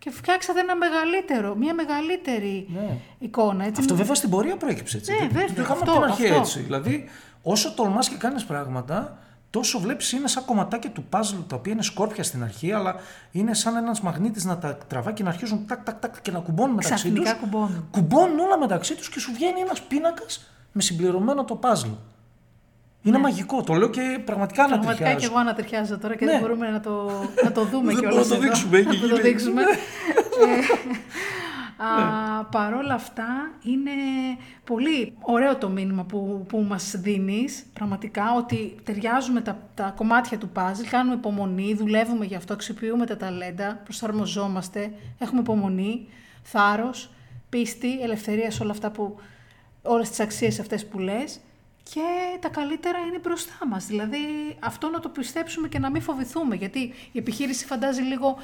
[0.04, 2.98] και φτιάξατε ένα μεγαλύτερο, μια μεγαλύτερη Ναι.
[3.18, 3.64] εικόνα.
[3.64, 3.80] Έτσι.
[3.80, 5.12] Αυτό βέβαια στην πορεία προέκυψε έτσι.
[5.12, 6.38] Ναι, Δεν- βέβαια, Το είχαμε αυτό, από την αρχή αυτό.
[6.40, 6.60] έτσι.
[6.60, 7.04] Δηλαδή,
[7.42, 9.18] όσο τολμάς και κάνεις πράγματα,
[9.50, 12.94] τόσο βλέπεις είναι σαν κομματάκια του puzzle τα οποία είναι σκόρπια στην αρχή, αλλά
[13.30, 16.38] είναι σαν ένας μαγνήτης να τα τραβά και να αρχίζουν τάκ, τάκ, τάκ και να
[16.38, 17.22] κουμπώνουν μεταξύ τους.
[17.22, 17.88] Ξαφνικά κουμπώνουν.
[17.90, 21.96] Κουμπώνουν όλα μεταξύ τους και σου βγαίνει ένας πίνακας με συμπληρωμένο το puzzle.
[23.06, 24.74] Είναι μαγικό, το λέω και πραγματικά να Ναι.
[24.74, 25.26] Πραγματικά και ταιριάζει.
[25.32, 26.30] εγώ ανατριχιάζω τώρα και Ναι.
[26.30, 27.10] δεν μπορούμε να το,
[27.44, 28.42] να το δούμε Δεν κιόλας μπορούμε να το εδώ.
[28.42, 29.20] δείξουμε, έχει Να το γίνει.
[29.20, 29.62] δείξουμε.
[29.62, 29.66] Ε,
[31.84, 33.26] α, παρόλα αυτά
[33.62, 33.90] είναι
[34.64, 40.50] πολύ ωραίο το μήνυμα που, που μας δίνεις πραγματικά ότι ταιριάζουμε τα, τα κομμάτια του
[40.54, 46.06] puzzle, κάνουμε υπομονή, δουλεύουμε γι' αυτό, αξιοποιούμε τα ταλέντα, προσαρμοζόμαστε, έχουμε υπομονή,
[46.42, 47.10] θάρρος,
[47.48, 49.16] πίστη, ελευθερία σε όλα αυτά που,
[49.82, 51.40] όλες τις αξίες αυτές που λες
[51.92, 53.86] και τα καλύτερα είναι μπροστά μας.
[53.86, 54.18] Δηλαδή
[54.60, 56.78] αυτό να το πιστέψουμε και να μην φοβηθούμε γιατί
[57.12, 58.38] η επιχείρηση φαντάζει λίγο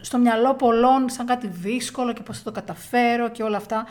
[0.00, 3.86] στο μυαλό πολλών σαν κάτι δύσκολο και πώς θα το καταφέρω και όλα αυτά.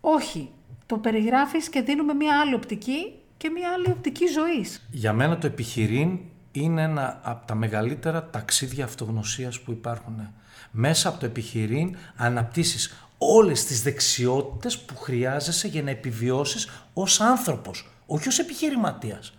[0.00, 0.50] Όχι.
[0.86, 4.86] Το περιγράφεις και δίνουμε μία άλλη οπτική και μία άλλη οπτική ζωής.
[4.90, 6.18] Για μένα το επιχειρήν
[6.52, 10.32] είναι ένα από τα μεγαλύτερα ταξίδια αυτογνωσίας που υπάρχουν.
[10.70, 17.90] Μέσα από το επιχειρήν αναπτύσσεις όλες τις δεξιότητες που χρειάζεσαι για να επιβιώσεις ως άνθρωπος,
[18.06, 19.32] όχι ως επιχειρηματίας.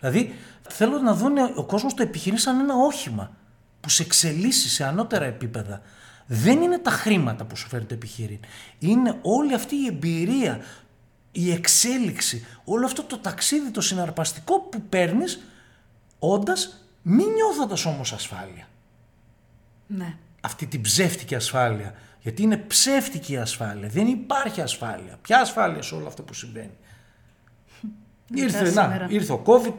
[0.00, 0.34] Δηλαδή,
[0.68, 3.36] θέλω να δουν ο κόσμος το επιχειρήν σαν ένα όχημα
[3.80, 5.82] που σε εξελίσσει σε ανώτερα επίπεδα.
[6.26, 8.40] Δεν είναι τα χρήματα που σου φέρει το επιχειρήν.
[8.78, 10.60] Είναι όλη αυτή η εμπειρία,
[11.32, 15.40] η εξέλιξη, όλο αυτό το ταξίδι, το συναρπαστικό που παίρνεις,
[16.18, 18.68] όντας μη νιώθοντας όμως ασφάλεια.
[19.86, 20.16] Ναι.
[20.40, 21.94] Αυτή την ψεύτικη ασφάλεια.
[22.22, 23.88] Γιατί είναι ψεύτικη η ασφάλεια.
[23.88, 25.18] Δεν υπάρχει ασφάλεια.
[25.22, 26.76] Ποια ασφάλεια σε όλο αυτό που συμβαίνει.
[28.34, 29.72] Ήρθε, να, ήρθε ο COVID,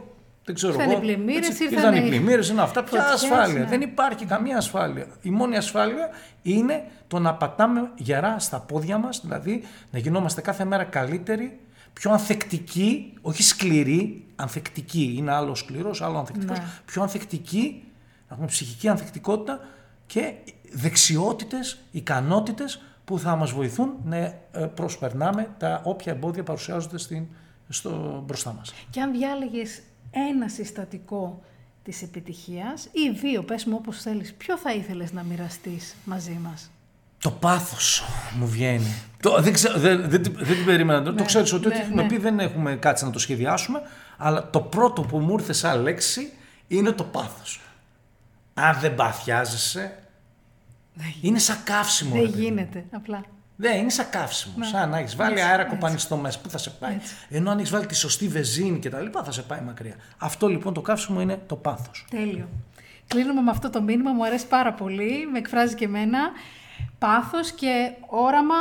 [0.45, 0.97] δεν ξέρω ήρθαν εγώ.
[0.97, 2.83] Οι πλημμύρες, έτσι, ήρθαν, ήρθαν οι πλημμύρες, είναι αυτά.
[2.83, 3.59] Ποια φωτιές, ασφάλεια.
[3.59, 3.65] ναι.
[3.65, 5.07] Δεν υπάρχει καμία ασφάλεια.
[5.21, 6.09] Η μόνη ασφάλεια
[6.41, 11.59] είναι το να πατάμε γερά στα πόδια μας, δηλαδή να γινόμαστε κάθε μέρα καλύτεροι,
[11.93, 15.15] πιο ανθεκτικοί, όχι σκληροί, ανθεκτικοί.
[15.17, 16.57] Είναι άλλο σκληρός, άλλο ανθεκτικός.
[16.57, 16.65] Ναι.
[16.85, 17.83] Πιο ανθεκτικοί,
[18.27, 19.59] να έχουμε ψυχική ανθεκτικότητα
[20.13, 20.33] και
[20.71, 24.39] δεξιότητες, ικανότητες που θα μας βοηθούν να ε,
[24.75, 27.25] προσπερνάμε τα όποια εμπόδια παρουσιάζονται στην,
[27.69, 28.73] στο, μπροστά μας.
[28.89, 31.41] Και αν διάλεγες ένα συστατικό
[31.83, 36.71] της επιτυχίας ή δύο, πες μου όπως θέλεις, ποιο θα ήθελες να μοιραστείς μαζί μας;
[37.21, 38.03] Το πάθος
[38.39, 38.93] μου βγαίνει.
[39.21, 41.01] Το, δεν, ξέ, δεν, δεν, δεν, δεν την περίμενα.
[41.01, 42.07] Ναι, το ξέρεις ότι ναι, ό,τι έχουμε ναι.
[42.07, 43.81] πει δεν έχουμε κάτσει να το σχεδιάσουμε,
[44.17, 46.31] αλλά το πρώτο που μου ήρθε σαν λέξη
[46.67, 47.61] είναι το πάθος.
[48.53, 49.97] Αν δεν παθιάζεσαι,
[51.21, 52.11] είναι σαν καύσιμο.
[52.11, 52.47] Δεν ρε παιδί μου.
[52.47, 53.23] γίνεται, απλά.
[53.55, 54.53] Ναι, είναι σαν καύσιμο.
[54.57, 54.65] Ναι.
[54.65, 55.75] Σαν να έχεις βάλει Έτσι, αέρα έτσι.
[55.75, 56.39] κοπανιστό μέσα.
[56.39, 56.93] Πού θα σε πάει.
[56.93, 57.13] Έτσι.
[57.29, 59.95] Ενώ αν έχεις βάλει τη σωστή βεζίνη και τα λοιπά, θα σε πάει μακριά.
[60.17, 62.05] Αυτό λοιπόν το καύσιμο είναι το πάθος.
[62.09, 62.49] Τέλειο.
[63.07, 66.19] Κλείνουμε με αυτό το μήνυμα, μου αρέσει πάρα πολύ, με εκφράζει και εμένα.
[66.99, 68.55] Πάθος και όραμα,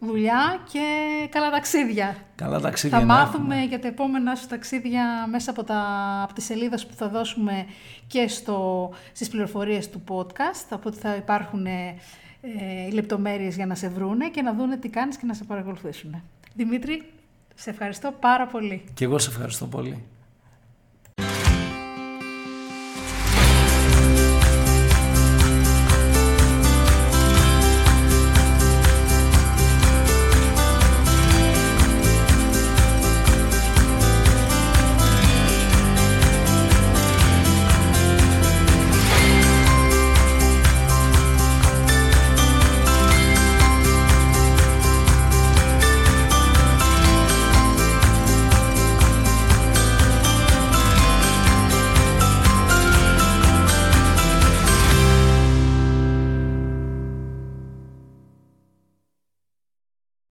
[0.00, 0.86] δουλειά και
[1.30, 2.16] καλά ταξίδια.
[2.34, 2.98] Καλά ταξίδια.
[2.98, 3.68] Θα να μάθουμε έχουμε.
[3.68, 5.80] για τα επόμενα σου ταξίδια μέσα από, τα,
[6.22, 7.66] από τις σελίδες που θα δώσουμε
[8.06, 11.96] και στο, στις πληροφορίες του podcast, από ότι θα υπάρχουν ε,
[12.40, 15.44] ε, οι λεπτομέρειες για να σε βρούνε και να δούνε τι κάνεις και να σε
[15.44, 16.22] παρακολουθήσουν.
[16.54, 17.02] Δημήτρη,
[17.54, 18.84] σε ευχαριστώ πάρα πολύ.
[18.94, 20.04] Και εγώ σε ευχαριστώ πολύ.